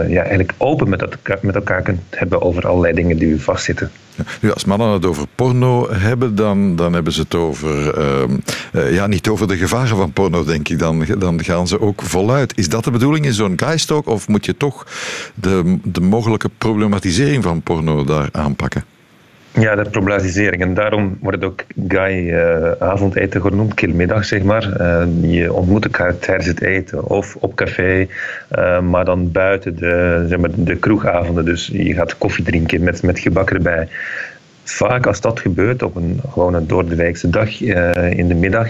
ja, 0.08 0.22
eigenlijk 0.22 0.54
open 0.58 0.90
met, 0.90 1.00
dat, 1.00 1.42
met 1.42 1.56
elkaar 1.56 1.82
kunt 1.82 2.02
hebben 2.10 2.42
over 2.42 2.68
allerlei 2.68 2.94
dingen 2.94 3.18
die 3.18 3.28
u 3.28 3.40
vastzitten. 3.40 3.92
Nu, 4.42 4.52
als 4.52 4.66
mannen 4.66 4.90
het 4.90 5.06
over 5.06 5.26
porno 5.36 5.92
hebben, 5.92 6.36
dan, 6.36 6.76
dan 6.76 6.94
hebben 6.94 7.14
ze 7.14 7.22
het 7.22 7.36
over. 7.36 7.98
Uh, 7.98 8.94
ja, 8.94 9.08
niet 9.08 9.28
over 9.28 9.48
de 9.48 9.58
gevaren 9.58 9.98
van 9.98 10.14
porno, 10.14 10.44
denk 10.44 10.70
ik. 10.70 10.80
Dan, 10.80 11.06
dan 11.18 11.44
gaan 11.44 11.68
ze 11.68 11.82
ook 11.82 12.02
voluit. 12.02 12.58
Is 12.58 12.70
dat 12.70 12.84
de 12.84 12.92
bedoeling 12.92 13.26
in 13.26 13.34
zo'n 13.34 13.60
guystalk? 13.60 14.08
Of 14.08 14.28
moet 14.28 14.46
je 14.46 14.58
toch 14.58 14.88
de, 15.36 15.78
de 15.84 16.02
mogelijke 16.02 16.50
problematisering 16.58 17.44
van 17.44 17.62
porno 17.62 18.04
daar 18.04 18.30
aanpakken? 18.32 18.84
Ja, 19.60 19.76
de 19.76 19.90
problematisering. 19.90 20.62
En 20.62 20.74
daarom 20.74 21.18
wordt 21.22 21.44
ook 21.44 21.64
Guy 21.88 22.30
uh, 22.30 22.72
avondeten 22.80 23.42
genoemd, 23.42 23.74
kilmiddag 23.74 24.26
zeg 24.26 24.44
maar. 24.44 24.82
Uh, 24.82 25.04
je 25.22 25.54
ontmoet 25.54 25.84
elkaar 25.84 26.18
tijdens 26.18 26.48
het 26.48 26.62
eten 26.62 27.10
of 27.10 27.36
op 27.36 27.56
café, 27.56 28.08
uh, 28.58 28.80
maar 28.80 29.06
dan 29.06 29.32
buiten 29.32 29.76
de, 29.76 30.26
zeg 30.30 30.40
maar, 30.40 30.50
de 30.56 30.76
kroegavonden. 30.76 31.46
Dus 31.46 31.70
je 31.74 31.94
gaat 31.94 32.18
koffie 32.18 32.44
drinken 32.44 32.84
met, 32.84 33.04
met 33.04 33.20
gebak 33.20 33.52
erbij. 33.52 33.88
Vaak 34.64 35.08
als 35.08 35.22
dat 35.22 35.40
gebeurt 35.40 35.84
op 35.84 35.96
een 35.96 36.22
gewone 36.30 36.66
doordeweekse 36.66 37.30
dag 37.30 37.62
in 38.12 38.28
de 38.28 38.36
middag, 38.36 38.70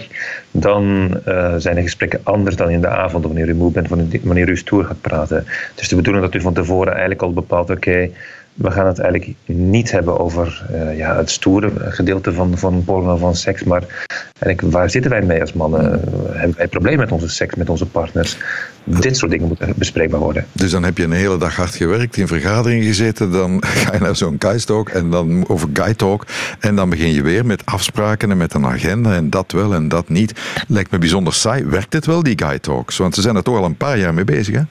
dan 0.52 1.10
zijn 1.58 1.76
de 1.76 1.82
gesprekken 1.82 2.20
anders 2.24 2.56
dan 2.56 2.70
in 2.70 2.82
de 2.82 2.88
avond 2.88 3.26
wanneer 3.26 3.48
u 3.48 3.54
moe 3.54 3.72
bent, 3.72 3.90
wanneer 4.24 4.50
u 4.50 4.58
stoer 4.58 4.86
gaat 4.86 5.02
praten. 5.02 5.46
Dus 5.76 5.88
de 5.88 5.96
bedoeling 5.96 6.26
dat 6.26 6.36
u 6.36 6.42
van 6.42 6.54
tevoren 6.54 6.92
eigenlijk 6.92 7.22
al 7.22 7.34
bepaalt, 7.34 7.70
oké, 7.70 8.10
we 8.58 8.72
gaan 8.72 8.86
het 8.86 9.00
eigenlijk 9.00 9.34
niet 9.46 9.92
hebben 9.92 10.20
over 10.20 10.66
uh, 10.72 10.98
ja, 10.98 11.16
het 11.16 11.30
stoere 11.30 11.72
gedeelte 11.76 12.34
van, 12.34 12.58
van 12.58 12.84
porno, 12.84 13.18
van 13.18 13.36
seks. 13.36 13.64
Maar 13.64 13.84
eigenlijk, 14.40 14.76
waar 14.76 14.90
zitten 14.90 15.12
wij 15.12 15.22
mee 15.22 15.42
als 15.42 15.54
mannen? 15.54 15.82
Uh, 15.82 16.40
hebben 16.40 16.58
wij 16.58 16.68
problemen 16.68 17.00
met 17.00 17.12
onze 17.12 17.30
seks, 17.30 17.56
met 17.56 17.70
onze 17.70 17.86
partners? 17.86 18.38
Dit 18.84 19.18
soort 19.18 19.32
dingen 19.32 19.48
moeten 19.48 19.74
bespreekbaar 19.76 20.20
worden. 20.20 20.46
Dus 20.52 20.72
dan 20.72 20.84
heb 20.84 20.98
je 20.98 21.04
een 21.04 21.12
hele 21.12 21.38
dag 21.38 21.56
hard 21.56 21.76
gewerkt, 21.76 22.18
in 22.18 22.28
vergaderingen 22.28 22.86
gezeten. 22.86 23.32
Dan 23.32 23.64
ga 23.66 23.94
je 23.94 24.00
naar 24.00 24.16
zo'n 24.16 24.36
guystalk 24.40 24.90
en 24.90 25.10
dan 25.10 25.48
over 25.48 25.96
talk 25.96 26.26
En 26.60 26.76
dan 26.76 26.90
begin 26.90 27.12
je 27.12 27.22
weer 27.22 27.46
met 27.46 27.66
afspraken 27.66 28.32
en 28.32 28.38
met 28.38 28.54
een 28.54 28.66
agenda. 28.66 29.16
En 29.16 29.30
dat 29.30 29.52
wel 29.52 29.74
en 29.74 29.88
dat 29.88 30.10
niet. 30.10 30.40
Lijkt 30.68 30.92
me 30.92 30.98
bijzonder 30.98 31.34
saai. 31.34 31.66
Werkt 31.66 31.94
het 31.94 32.06
wel, 32.06 32.24
die 32.24 32.60
talks? 32.60 32.98
Want 32.98 33.16
ze 33.16 33.22
zijn 33.22 33.36
er 33.36 33.44
toch 33.44 33.58
al 33.58 33.66
een 33.66 33.78
paar 33.78 33.98
jaar 33.98 34.14
mee 34.14 34.26
bezig, 34.26 34.56
hè? 34.56 34.62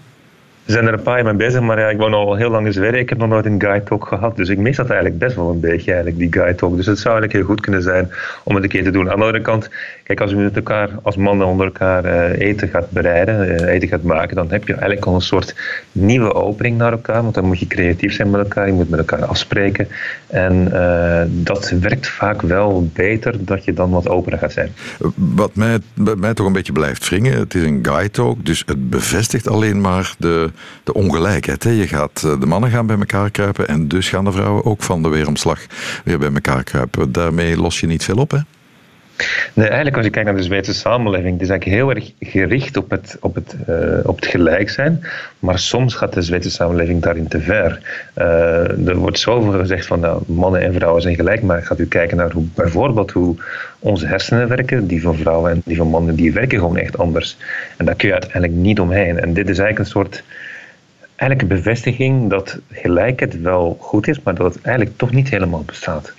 Zijn 0.67 0.87
er 0.87 0.93
een 0.93 1.03
paar 1.03 1.17
jaar 1.17 1.25
mee 1.25 1.47
bezig, 1.47 1.61
maar 1.61 1.79
ja, 1.79 1.89
ik 1.89 1.97
woon 1.97 2.15
al 2.15 2.35
heel 2.35 2.51
lang 2.51 2.67
in 2.67 2.73
Zweden. 2.73 3.01
Ik 3.01 3.09
heb 3.09 3.19
nog 3.19 3.29
nooit 3.29 3.47
een 3.47 3.61
guide 3.61 3.85
talk 3.85 4.07
gehad. 4.07 4.37
Dus 4.37 4.49
ik 4.49 4.59
mis 4.59 4.77
dat 4.77 4.91
eigenlijk 4.91 5.19
best 5.19 5.37
wel 5.37 5.51
een 5.51 5.61
beetje, 5.61 5.93
eigenlijk, 5.93 6.19
die 6.19 6.33
guide 6.33 6.55
talk. 6.55 6.77
Dus 6.77 6.87
het 6.87 6.99
zou 6.99 7.15
eigenlijk 7.15 7.33
heel 7.33 7.55
goed 7.55 7.61
kunnen 7.61 7.83
zijn 7.83 8.11
om 8.45 8.55
het 8.55 8.65
een 8.65 8.71
keer 8.71 8.85
te 8.85 8.91
doen. 8.91 9.11
Aan 9.11 9.19
de 9.19 9.25
andere 9.25 9.41
kant, 9.41 9.71
kijk, 10.03 10.21
als 10.21 10.31
je 10.31 10.37
met 10.37 10.57
elkaar, 10.57 10.89
als 11.03 11.17
mannen 11.17 11.47
onder 11.47 11.67
elkaar 11.67 12.05
uh, 12.05 12.47
eten 12.47 12.69
gaat 12.69 12.91
bereiden, 12.91 13.49
uh, 13.49 13.73
eten 13.73 13.89
gaat 13.89 14.03
maken, 14.03 14.37
dan 14.37 14.51
heb 14.51 14.67
je 14.67 14.73
eigenlijk 14.73 15.07
al 15.07 15.15
een 15.15 15.21
soort 15.21 15.55
nieuwe 15.93 16.35
opening 16.35 16.79
naar 16.79 16.93
elkaar. 16.93 17.23
Want 17.23 17.35
dan 17.35 17.45
moet 17.45 17.59
je 17.59 17.67
creatief 17.67 18.15
zijn 18.15 18.31
met 18.31 18.41
elkaar, 18.41 18.67
je 18.67 18.73
moet 18.73 18.91
met 18.91 18.99
elkaar 18.99 19.25
afspreken. 19.25 19.89
En 20.27 20.69
uh, 20.73 21.23
dat 21.29 21.71
werkt 21.81 22.09
vaak 22.09 22.43
wel 22.43 22.91
beter 22.93 23.35
dat 23.45 23.65
je 23.65 23.73
dan 23.73 23.91
wat 23.91 24.09
opener 24.09 24.39
gaat 24.39 24.53
zijn. 24.53 24.73
Wat 25.15 25.55
mij, 25.55 25.79
mij 26.17 26.35
toch 26.35 26.47
een 26.47 26.53
beetje 26.53 26.73
blijft 26.73 27.09
wringen, 27.09 27.39
het 27.39 27.55
is 27.55 27.63
een 27.63 27.79
guide 27.83 28.11
talk, 28.11 28.47
dus 28.47 28.63
het 28.67 28.91
bevestigt 28.91 29.49
alleen 29.49 29.81
maar 29.81 30.15
de 30.19 30.51
de 30.85 30.95
ongelijkheid. 30.95 31.63
Hè. 31.65 31.71
Je 31.71 31.89
gaat, 31.89 32.23
eh, 32.25 32.41
de 32.41 32.47
mannen 32.47 32.71
gaan 32.71 32.87
bij 32.87 32.99
elkaar 32.99 33.31
kruipen 33.31 33.69
en 33.69 33.89
dus 33.89 34.09
gaan 34.09 34.25
de 34.25 34.33
vrouwen 34.33 34.65
ook 34.65 34.83
van 34.83 35.03
de 35.03 35.09
weeromslag 35.09 35.67
weer 36.05 36.19
bij 36.19 36.33
elkaar 36.33 36.65
kruipen. 36.65 37.13
Daarmee 37.13 37.57
los 37.57 37.81
je 37.81 37.87
niet 37.87 38.05
veel 38.05 38.17
op, 38.17 38.31
hè? 38.31 38.39
Nee, 39.53 39.67
eigenlijk 39.67 39.97
als 39.97 40.05
je 40.05 40.11
kijkt 40.11 40.29
naar 40.29 40.39
de 40.39 40.43
Zweedse 40.43 40.75
samenleving, 40.75 41.33
het 41.33 41.43
is 41.43 41.49
eigenlijk 41.49 41.81
heel 41.81 41.91
erg 41.95 42.13
gericht 42.33 42.77
op 42.77 42.91
het, 42.91 43.17
op 43.21 43.35
het, 43.35 43.57
uh, 43.69 43.99
op 44.03 44.17
het 44.17 44.27
gelijk 44.27 44.71
zijn, 44.71 45.01
maar 45.39 45.59
soms 45.59 45.95
gaat 45.95 46.13
de 46.13 46.23
Zweedse 46.23 46.51
samenleving 46.51 47.03
daarin 47.03 47.29
te 47.29 47.41
ver. 47.41 47.81
Uh, 48.19 48.89
er 48.89 48.97
wordt 48.97 49.19
zoveel 49.19 49.61
gezegd 49.61 49.87
van 49.87 50.01
nou, 50.01 50.23
mannen 50.27 50.61
en 50.61 50.75
vrouwen 50.75 51.03
zijn 51.03 51.15
gelijk, 51.15 51.43
maar 51.43 51.63
gaat 51.63 51.79
u 51.79 51.87
kijken 51.87 52.17
naar 52.17 52.33
hoe, 52.33 52.45
bijvoorbeeld 52.55 53.11
hoe 53.11 53.37
onze 53.79 54.07
hersenen 54.07 54.49
werken, 54.49 54.87
die 54.87 55.03
van 55.03 55.17
vrouwen 55.17 55.51
en 55.51 55.63
die 55.65 55.77
van 55.77 55.89
mannen, 55.89 56.15
die 56.15 56.33
werken 56.33 56.59
gewoon 56.59 56.77
echt 56.77 56.99
anders. 56.99 57.37
En 57.77 57.85
daar 57.85 57.95
kun 57.95 58.09
je 58.09 58.15
uiteindelijk 58.15 58.53
niet 58.53 58.81
omheen. 58.81 59.21
En 59.21 59.33
dit 59.33 59.49
is 59.49 59.59
eigenlijk 59.59 59.79
een 59.79 60.01
soort 60.01 60.23
eigenlijk 61.17 61.55
bevestiging 61.55 62.31
dat 62.31 62.59
gelijkheid 62.71 63.41
wel 63.41 63.77
goed 63.81 64.09
is, 64.09 64.23
maar 64.23 64.35
dat 64.35 64.55
het 64.55 64.65
eigenlijk 64.65 64.99
toch 64.99 65.11
niet 65.11 65.29
helemaal 65.29 65.63
bestaat. 65.65 66.15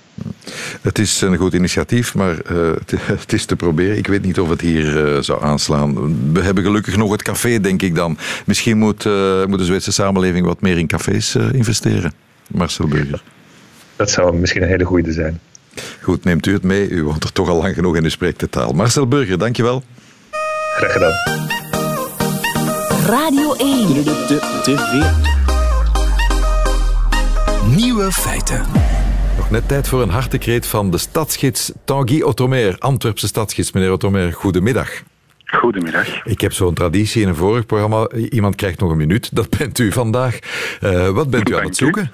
Het 0.80 0.98
is 0.98 1.20
een 1.20 1.36
goed 1.36 1.54
initiatief, 1.54 2.14
maar 2.14 2.36
uh, 2.52 2.70
het 3.04 3.32
is 3.32 3.44
te 3.44 3.56
proberen. 3.56 3.96
Ik 3.96 4.06
weet 4.06 4.24
niet 4.24 4.40
of 4.40 4.48
het 4.48 4.60
hier 4.60 5.14
uh, 5.14 5.22
zou 5.22 5.42
aanslaan. 5.42 5.94
We 6.32 6.42
hebben 6.42 6.64
gelukkig 6.64 6.96
nog 6.96 7.10
het 7.10 7.22
café, 7.22 7.60
denk 7.60 7.82
ik 7.82 7.94
dan. 7.94 8.18
Misschien 8.46 8.78
moet, 8.78 9.04
uh, 9.04 9.44
moet 9.44 9.58
de 9.58 9.64
Zweedse 9.64 9.92
samenleving 9.92 10.46
wat 10.46 10.60
meer 10.60 10.78
in 10.78 10.86
cafés 10.86 11.34
investeren. 11.34 12.12
Marcel 12.48 12.88
Burger. 12.88 13.22
Dat 13.96 14.10
zou 14.10 14.36
misschien 14.36 14.62
een 14.62 14.68
hele 14.68 14.84
goede 14.84 15.12
zijn. 15.12 15.40
Goed, 16.02 16.24
neemt 16.24 16.46
u 16.46 16.52
het 16.52 16.62
mee. 16.62 16.88
U 16.88 17.04
woont 17.04 17.24
er 17.24 17.32
toch 17.32 17.48
al 17.48 17.56
lang 17.56 17.74
genoeg 17.74 17.96
en 17.96 18.04
u 18.04 18.10
spreekt 18.10 18.40
de 18.40 18.48
taal. 18.48 18.72
Marcel 18.72 19.06
Burger, 19.06 19.38
dankjewel. 19.38 19.82
Graag 20.76 20.92
gedaan. 20.92 21.12
Radio 23.06 23.54
1. 23.54 24.04
Nieuwe 27.76 28.12
feiten. 28.12 28.66
Nog 29.48 29.60
net 29.60 29.68
tijd 29.68 29.88
voor 29.88 30.02
een 30.02 30.10
hartekreet 30.10 30.66
van 30.66 30.90
de 30.90 30.98
stadsgids 30.98 31.72
Tanguy 31.84 32.22
Otomer, 32.22 32.76
Antwerpse 32.78 33.26
stadsgids. 33.26 33.72
Meneer 33.72 33.90
Otomer, 33.90 34.32
goedemiddag. 34.32 34.88
Goedemiddag. 35.44 36.24
Ik 36.24 36.40
heb 36.40 36.52
zo'n 36.52 36.74
traditie 36.74 37.22
in 37.22 37.28
een 37.28 37.34
vorig 37.34 37.66
programma. 37.66 38.08
Iemand 38.30 38.54
krijgt 38.54 38.80
nog 38.80 38.90
een 38.90 38.96
minuut. 38.96 39.36
Dat 39.36 39.58
bent 39.58 39.78
u 39.78 39.92
vandaag. 39.92 40.38
Uh, 40.82 41.08
wat 41.08 41.30
bent 41.30 41.50
u 41.50 41.56
aan 41.56 41.64
het 41.64 41.76
zoeken? 41.76 42.10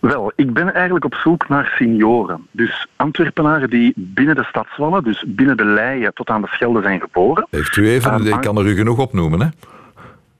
Wel, 0.00 0.32
ik 0.36 0.52
ben 0.52 0.74
eigenlijk 0.74 1.04
op 1.04 1.14
zoek 1.14 1.48
naar 1.48 1.74
senioren. 1.78 2.46
Dus 2.50 2.86
Antwerpenaren 2.96 3.70
die 3.70 3.92
binnen 3.96 4.34
de 4.34 4.44
stadswallen, 4.44 5.04
dus 5.04 5.24
binnen 5.28 5.56
de 5.56 5.64
Leien 5.64 6.14
tot 6.14 6.28
aan 6.28 6.42
de 6.42 6.48
Schelde 6.48 6.82
zijn 6.82 7.00
geboren. 7.00 7.46
Heeft 7.50 7.76
u 7.76 7.88
even, 7.88 8.24
uh, 8.24 8.26
ik 8.26 8.40
kan 8.40 8.58
er 8.58 8.66
u 8.66 8.74
genoeg 8.74 8.98
opnoemen, 8.98 9.40
hè? 9.40 9.48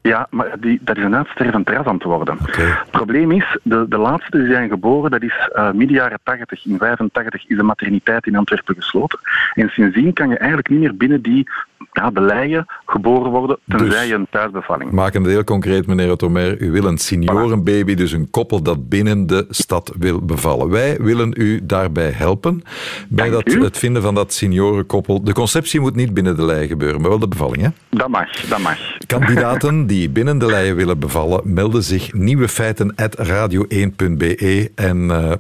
Ja, 0.03 0.27
maar 0.31 0.61
die, 0.61 0.79
dat 0.83 0.97
is 0.97 1.05
een 1.05 1.17
uitstervend 1.17 1.69
ras 1.69 1.87
aan 1.87 1.95
het 1.95 2.03
worden. 2.03 2.37
Het 2.41 2.91
probleem 2.91 3.33
is, 3.33 3.59
de, 3.63 3.87
de 3.89 3.97
laatste 3.97 4.39
die 4.39 4.53
zijn 4.53 4.69
geboren, 4.69 5.11
dat 5.11 5.23
is 5.23 5.51
uh, 5.55 5.71
midden 5.71 5.97
jaren 5.97 6.19
80. 6.23 6.67
In 6.67 6.79
85 6.79 7.49
is 7.49 7.57
de 7.57 7.63
materniteit 7.63 8.27
in 8.27 8.37
Antwerpen 8.37 8.75
gesloten. 8.75 9.19
En 9.55 9.69
sindsdien 9.69 10.13
kan 10.13 10.29
je 10.29 10.39
eigenlijk 10.39 10.69
niet 10.69 10.79
meer 10.79 10.97
binnen 10.97 11.23
die 11.23 11.49
ja, 11.93 12.11
de 12.11 12.21
leien 12.21 12.67
geboren 12.87 13.31
worden, 13.31 13.59
tenzij 13.69 14.07
dus, 14.07 14.11
een 14.11 14.27
thuisbevalling. 14.31 14.91
Maken 14.91 15.23
het 15.23 15.31
heel 15.31 15.45
concreet, 15.45 15.87
meneer 15.87 16.11
Otomer. 16.11 16.61
U 16.61 16.71
wil 16.71 16.85
een 16.85 16.99
seniorenbaby, 16.99 17.95
dus 17.95 18.13
een 18.13 18.31
koppel 18.31 18.63
dat 18.63 18.89
binnen 18.89 19.27
de 19.27 19.47
stad 19.49 19.93
wil 19.99 20.21
bevallen. 20.21 20.71
Wij 20.71 20.97
willen 21.01 21.35
u 21.37 21.61
daarbij 21.63 22.11
helpen, 22.11 22.63
bij 23.09 23.31
dat, 23.31 23.45
het 23.45 23.79
vinden 23.79 24.03
van 24.03 24.15
dat 24.15 24.33
seniorenkoppel. 24.33 25.25
De 25.25 25.33
conceptie 25.33 25.81
moet 25.81 25.95
niet 25.95 26.15
binnen 26.15 26.37
de 26.37 26.45
lei 26.45 26.67
gebeuren, 26.67 27.01
maar 27.01 27.11
wel 27.11 27.19
de 27.19 27.29
bevalling, 27.29 27.63
hè? 27.63 27.69
Dat 27.89 28.09
mag, 28.09 28.31
dat 28.49 28.59
mag. 28.59 28.79
Kandidaten 29.07 29.87
die 29.93 30.11
binnen 30.11 30.39
de 30.39 30.47
leien 30.47 30.77
willen 30.77 30.99
bevallen, 30.99 31.41
melden 31.45 31.83
zich 31.83 32.13
nieuwe 32.13 32.49
feiten 32.49 32.95
radio1.be. 33.21 34.71
En 34.75 35.05
uh, 35.05 35.33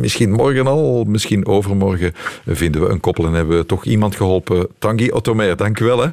misschien 0.00 0.32
morgen 0.32 0.66
al, 0.66 1.04
misschien 1.04 1.46
overmorgen, 1.46 2.12
vinden 2.46 2.80
we 2.80 2.88
een 2.88 3.00
koppel 3.00 3.26
en 3.26 3.32
hebben 3.32 3.56
we 3.56 3.66
toch 3.66 3.84
iemand 3.84 4.16
geholpen. 4.16 4.68
Tanguy 4.78 5.10
Otomer, 5.10 5.56
dank 5.56 5.80
u 5.80 5.83
wel. 5.84 6.02
Hè? 6.02 6.08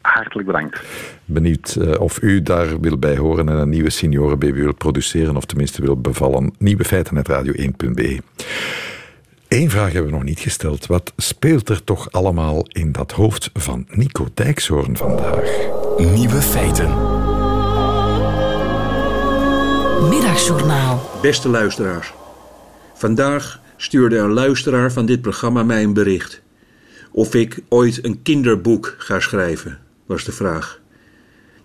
Hartelijk 0.00 0.46
bedankt. 0.46 0.82
Benieuwd 1.24 1.76
uh, 1.78 2.00
of 2.00 2.22
u 2.22 2.42
daar 2.42 2.80
wil 2.80 2.98
bij 2.98 3.16
horen 3.16 3.48
en 3.48 3.56
een 3.56 3.68
nieuwe 3.68 3.90
seniorenbaby 3.90 4.60
wil 4.60 4.74
produceren, 4.74 5.36
of 5.36 5.44
tenminste 5.44 5.82
wil 5.82 6.00
bevallen. 6.00 6.54
Nieuwe 6.58 6.84
feiten 6.84 7.16
radio1.be. 7.16 8.20
Eén 9.48 9.70
vraag 9.70 9.92
hebben 9.92 10.10
we 10.10 10.16
nog 10.16 10.26
niet 10.26 10.40
gesteld. 10.40 10.86
Wat 10.86 11.12
speelt 11.16 11.68
er 11.68 11.84
toch 11.84 12.10
allemaal 12.10 12.66
in 12.68 12.92
dat 12.92 13.12
hoofd 13.12 13.50
van 13.52 13.86
Nico 13.90 14.28
Dijkshoorn 14.34 14.96
vandaag? 14.96 15.50
Nieuwe 15.98 16.42
feiten. 16.42 16.88
Middagjournaal. 20.08 21.10
Beste 21.22 21.48
luisteraars. 21.48 22.12
Vandaag 22.94 23.60
stuurde 23.76 24.16
een 24.16 24.32
luisteraar 24.32 24.92
van 24.92 25.06
dit 25.06 25.20
programma 25.20 25.62
mij 25.62 25.82
een 25.82 25.92
bericht. 25.92 26.42
Of 27.16 27.34
ik 27.34 27.62
ooit 27.68 28.04
een 28.04 28.22
kinderboek 28.22 28.94
ga 28.98 29.20
schrijven, 29.20 29.78
was 30.06 30.24
de 30.24 30.32
vraag. 30.32 30.80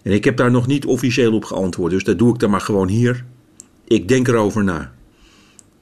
En 0.01 0.11
ik 0.11 0.23
heb 0.23 0.37
daar 0.37 0.51
nog 0.51 0.67
niet 0.67 0.85
officieel 0.85 1.33
op 1.33 1.45
geantwoord, 1.45 1.91
dus 1.91 2.03
dat 2.03 2.17
doe 2.17 2.33
ik 2.33 2.39
dan 2.39 2.49
maar 2.49 2.61
gewoon 2.61 2.87
hier. 2.87 3.25
Ik 3.87 4.07
denk 4.07 4.27
erover 4.27 4.63
na. 4.63 4.93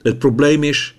Het 0.01 0.19
probleem 0.19 0.63
is 0.63 0.95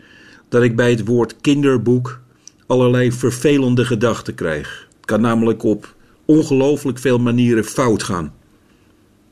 dat 0.49 0.63
ik 0.63 0.77
bij 0.77 0.91
het 0.91 1.05
woord 1.05 1.37
kinderboek 1.41 2.21
allerlei 2.67 3.13
vervelende 3.13 3.85
gedachten 3.85 4.35
krijg. 4.35 4.89
Het 4.97 5.07
kan 5.07 5.21
namelijk 5.21 5.63
op 5.63 5.95
ongelooflijk 6.25 6.99
veel 6.99 7.19
manieren 7.19 7.65
fout 7.65 8.03
gaan. 8.03 8.35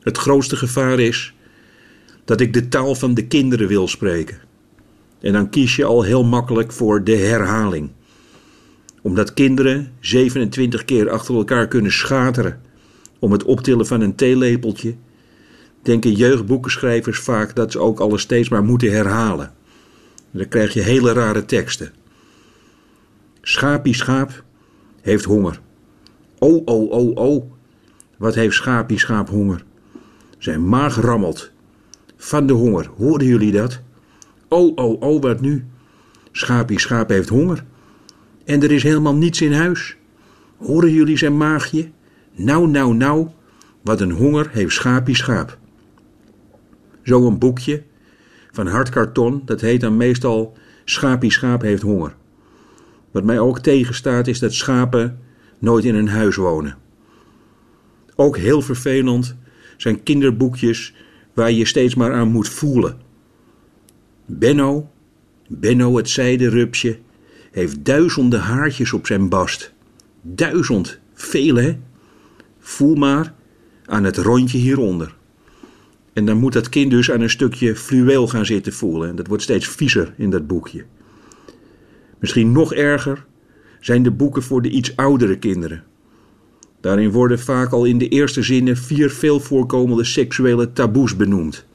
Het 0.01 0.19
grootste 0.19 0.57
gevaar 0.57 0.99
is 0.99 1.35
dat 2.25 2.41
ik 2.41 2.53
de 2.53 2.69
taal 2.69 2.95
van 2.95 3.15
de 3.15 3.27
kinderen 3.27 3.69
wil 3.69 3.89
spreken. 3.89 4.39
En 5.21 5.33
dan 5.33 5.51
kies 5.51 5.77
je 5.77 5.85
al 5.85 6.03
heel 6.03 6.25
makkelijk 6.25 6.73
voor 6.73 7.05
de 7.05 7.17
herhaling. 7.17 7.91
Omdat 9.07 9.35
kinderen 9.35 9.93
27 10.01 10.85
keer 10.85 11.11
achter 11.11 11.35
elkaar 11.35 11.69
kunnen 11.69 11.93
schateren 11.93 12.61
om 13.19 13.33
het 13.33 13.45
optillen 13.45 13.87
van 13.87 14.01
een 14.01 14.15
theelepeltje, 14.15 14.95
denken 15.83 16.13
jeugdboekenschrijvers 16.13 17.19
vaak 17.19 17.55
dat 17.55 17.73
ze 17.73 17.79
ook 17.79 18.01
alles 18.01 18.23
steeds 18.23 18.49
maar 18.49 18.65
moeten 18.65 18.93
herhalen. 18.93 19.47
En 20.33 20.39
dan 20.39 20.49
krijg 20.49 20.75
je 20.75 20.81
hele 20.81 21.13
rare 21.13 21.45
teksten. 21.45 21.93
Schapie 23.41 23.95
schaap 23.95 24.45
heeft 25.01 25.25
honger. 25.25 25.61
Oh, 26.39 26.63
oh, 26.65 26.91
oh, 26.91 27.17
oh. 27.17 27.51
Wat 28.17 28.35
heeft 28.35 28.55
Schapie 28.55 28.99
schaap 28.99 29.29
honger? 29.29 29.65
Zijn 30.39 30.69
maag 30.69 31.01
rammelt. 31.01 31.51
Van 32.17 32.47
de 32.47 32.53
honger, 32.53 32.91
hoorden 32.97 33.29
jullie 33.29 33.53
dat? 33.53 33.81
Oh, 34.49 34.73
oh, 34.75 35.03
oh, 35.03 35.23
wat 35.23 35.41
nu? 35.41 35.65
Schapie 36.33 36.81
schaap 36.81 37.09
heeft 37.09 37.29
honger. 37.29 37.65
En 38.47 38.63
er 38.63 38.73
is 38.73 38.83
helemaal 38.83 39.15
niets 39.15 39.41
in 39.41 39.53
huis. 39.53 39.97
Horen 40.57 40.93
jullie 40.93 41.17
zijn 41.17 41.37
maagje? 41.37 41.91
Nou, 42.33 42.69
nou, 42.69 42.95
nou, 42.95 43.29
wat 43.83 44.01
een 44.01 44.11
honger 44.11 44.49
heeft 44.51 44.75
Schapie 44.75 45.17
schaap. 45.17 45.59
Zo 47.03 47.27
een 47.27 47.39
boekje 47.39 47.83
van 48.51 48.67
hard 48.67 48.89
karton, 48.89 49.43
dat 49.45 49.61
heet 49.61 49.81
dan 49.81 49.97
meestal 49.97 50.57
Schapie 50.85 51.33
schaap 51.33 51.63
heeft 51.63 51.83
honger. 51.83 52.15
Wat 53.11 53.25
mij 53.25 53.39
ook 53.39 53.59
tegenstaat 53.59 54.27
is 54.27 54.39
dat 54.39 54.53
schapen 54.53 55.19
nooit 55.59 55.85
in 55.85 55.95
een 55.95 56.09
huis 56.09 56.37
wonen. 56.37 56.77
Ook 58.17 58.37
heel 58.37 58.63
vervelend 58.63 59.37
zijn 59.77 60.03
kinderboekjes 60.03 60.95
waar 61.35 61.53
je 61.53 61.65
steeds 61.65 61.95
maar 61.95 62.13
aan 62.13 62.29
moet 62.29 62.49
voelen. 62.49 62.97
Benno, 64.27 64.91
Benno 65.49 65.97
het 65.97 66.09
zijderupsje, 66.09 66.99
heeft 67.57 67.85
duizenden 67.85 68.41
haartjes 68.41 68.93
op 68.93 69.07
zijn 69.07 69.29
bast. 69.29 69.73
Duizend, 70.23 70.99
veel 71.15 71.55
hè? 71.55 71.77
Voel 72.59 72.95
maar 72.95 73.35
aan 73.87 74.05
het 74.05 74.17
rondje 74.17 74.59
hieronder. 74.59 75.15
En 76.13 76.27
dan 76.27 76.37
moet 76.37 76.53
dat 76.53 76.69
kind 76.69 76.91
dus 76.91 77.11
aan 77.11 77.21
een 77.21 77.31
stukje 77.31 77.77
fluweel 77.77 78.29
gaan 78.29 78.47
zitten 78.47 78.73
voelen. 78.73 79.09
En 79.09 79.17
dat 79.17 79.27
wordt 79.27 79.43
steeds 79.43 79.69
viezer 79.69 80.15
in 80.17 80.31
dat 80.31 80.47
boekje. 80.47 80.85
Misschien 82.19 82.53
nog 82.53 82.75
erger 82.75 83.25
zijn 83.81 84.03
de 84.03 84.11
boeken 84.11 84.43
voor 84.43 84.63
de 84.63 84.71
iets 84.71 84.97
oudere 84.97 85.39
kinderen. 85.39 85.85
Daarin 86.81 87.11
worden 87.11 87.39
vaak 87.39 87.73
al 87.73 87.85
in 87.85 87.99
de 87.99 88.09
eerste 88.09 88.43
zinnen 88.43 88.77
vier 88.77 89.11
veel 89.11 89.41
voorkomende 89.41 90.05
seksuele 90.05 90.73
taboes 90.73 91.17
benoemd. 91.17 91.67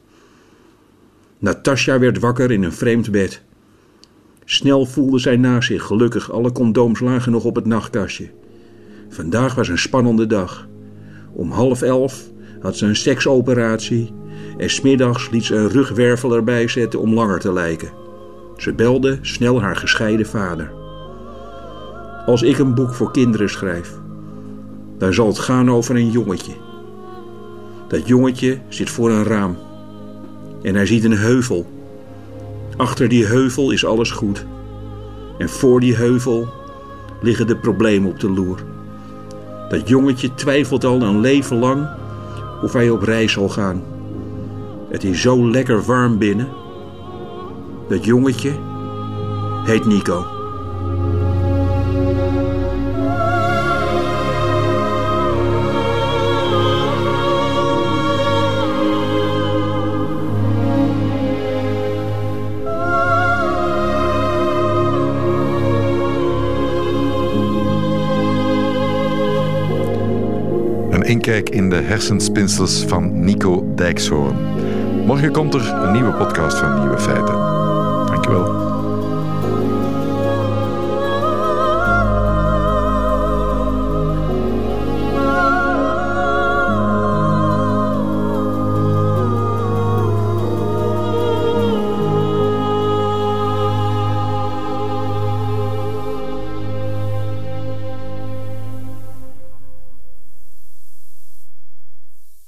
Natasja 1.39 2.00
werd 2.00 2.20
wakker 2.20 2.52
in 2.52 2.63
een 2.63 2.74
vreemd 2.74 3.12
bed. 3.12 3.44
Snel 4.46 4.86
voelde 4.86 5.20
zij 5.20 5.38
naast 5.38 5.68
zich, 5.68 5.84
gelukkig, 5.84 6.32
alle 6.32 6.52
condooms 6.52 7.00
lagen 7.00 7.32
nog 7.32 7.44
op 7.44 7.56
het 7.56 7.66
nachtkastje. 7.66 8.30
Vandaag 9.10 9.56
was 9.56 9.68
een 9.68 9.78
spannende 9.78 10.28
dag. 10.28 10.68
Om 11.34 11.52
half 11.52 11.82
elf 11.82 12.30
had 12.60 12.78
ze 12.78 12.86
een 12.86 12.96
seksoperatie 12.96 14.14
en 14.58 14.70
smiddags 14.70 15.30
liet 15.30 15.44
ze 15.44 15.56
een 15.56 15.70
rugwervel 15.70 16.36
erbij 16.36 16.68
zetten 16.68 17.00
om 17.00 17.14
langer 17.14 17.40
te 17.40 17.54
lijken. 17.54 17.92
Ze 18.58 18.74
belde 18.74 19.18
snel 19.22 19.62
haar 19.62 19.76
gescheiden 19.76 20.26
vader. 20.26 20.72
Als 22.26 22.42
ik 22.42 22.58
een 22.58 22.76
boek 22.76 22.94
voor 22.94 23.12
kinderen 23.12 23.50
schrijf, 23.50 23.94
dan 24.98 25.14
zal 25.14 25.28
het 25.28 25.40
gaan 25.40 25.72
over 25.72 25.96
een 25.96 26.12
jongetje. 26.12 26.54
Dat 27.88 28.08
jongetje 28.08 28.60
zit 28.68 28.90
voor 28.90 29.10
een 29.10 29.24
raam 29.24 29.58
en 30.62 30.76
hij 30.76 30.86
ziet 30.86 31.04
een 31.04 31.18
heuvel. 31.18 31.81
Achter 32.82 33.08
die 33.08 33.26
heuvel 33.26 33.72
is 33.72 33.86
alles 33.86 34.12
goed. 34.12 34.46
En 35.38 35.50
voor 35.50 35.80
die 35.80 35.96
heuvel 35.96 36.48
liggen 37.22 37.48
de 37.48 37.56
problemen 37.56 38.10
op 38.10 38.20
de 38.20 38.30
loer. 38.30 38.63
Dat 39.70 39.88
jongetje 39.88 40.34
twijfelt 40.34 40.84
al 40.84 41.02
een 41.02 41.20
leven 41.20 41.58
lang 41.58 41.88
of 42.62 42.74
hij 42.74 42.89
op 42.89 43.02
reis 43.02 43.32
zal 43.32 43.50
gaan. 43.50 43.84
Het 44.89 45.04
is 45.04 45.22
zo 45.22 45.50
lekker 45.50 45.84
warm 45.84 46.17
binnen. 46.17 46.48
Dat 47.89 48.06
jongetje 48.06 48.52
heet 49.65 49.86
Nico. 49.86 50.41
In 71.50 71.70
de 71.70 71.76
hersenspinsels 71.76 72.84
van 72.88 73.24
Nico 73.24 73.72
Dijkshoorn. 73.76 74.36
Morgen 75.06 75.32
komt 75.32 75.54
er 75.54 75.74
een 75.74 75.92
nieuwe 75.92 76.14
podcast 76.14 76.58
van 76.58 76.80
Nieuwe 76.80 77.00
Feiten. 77.00 77.51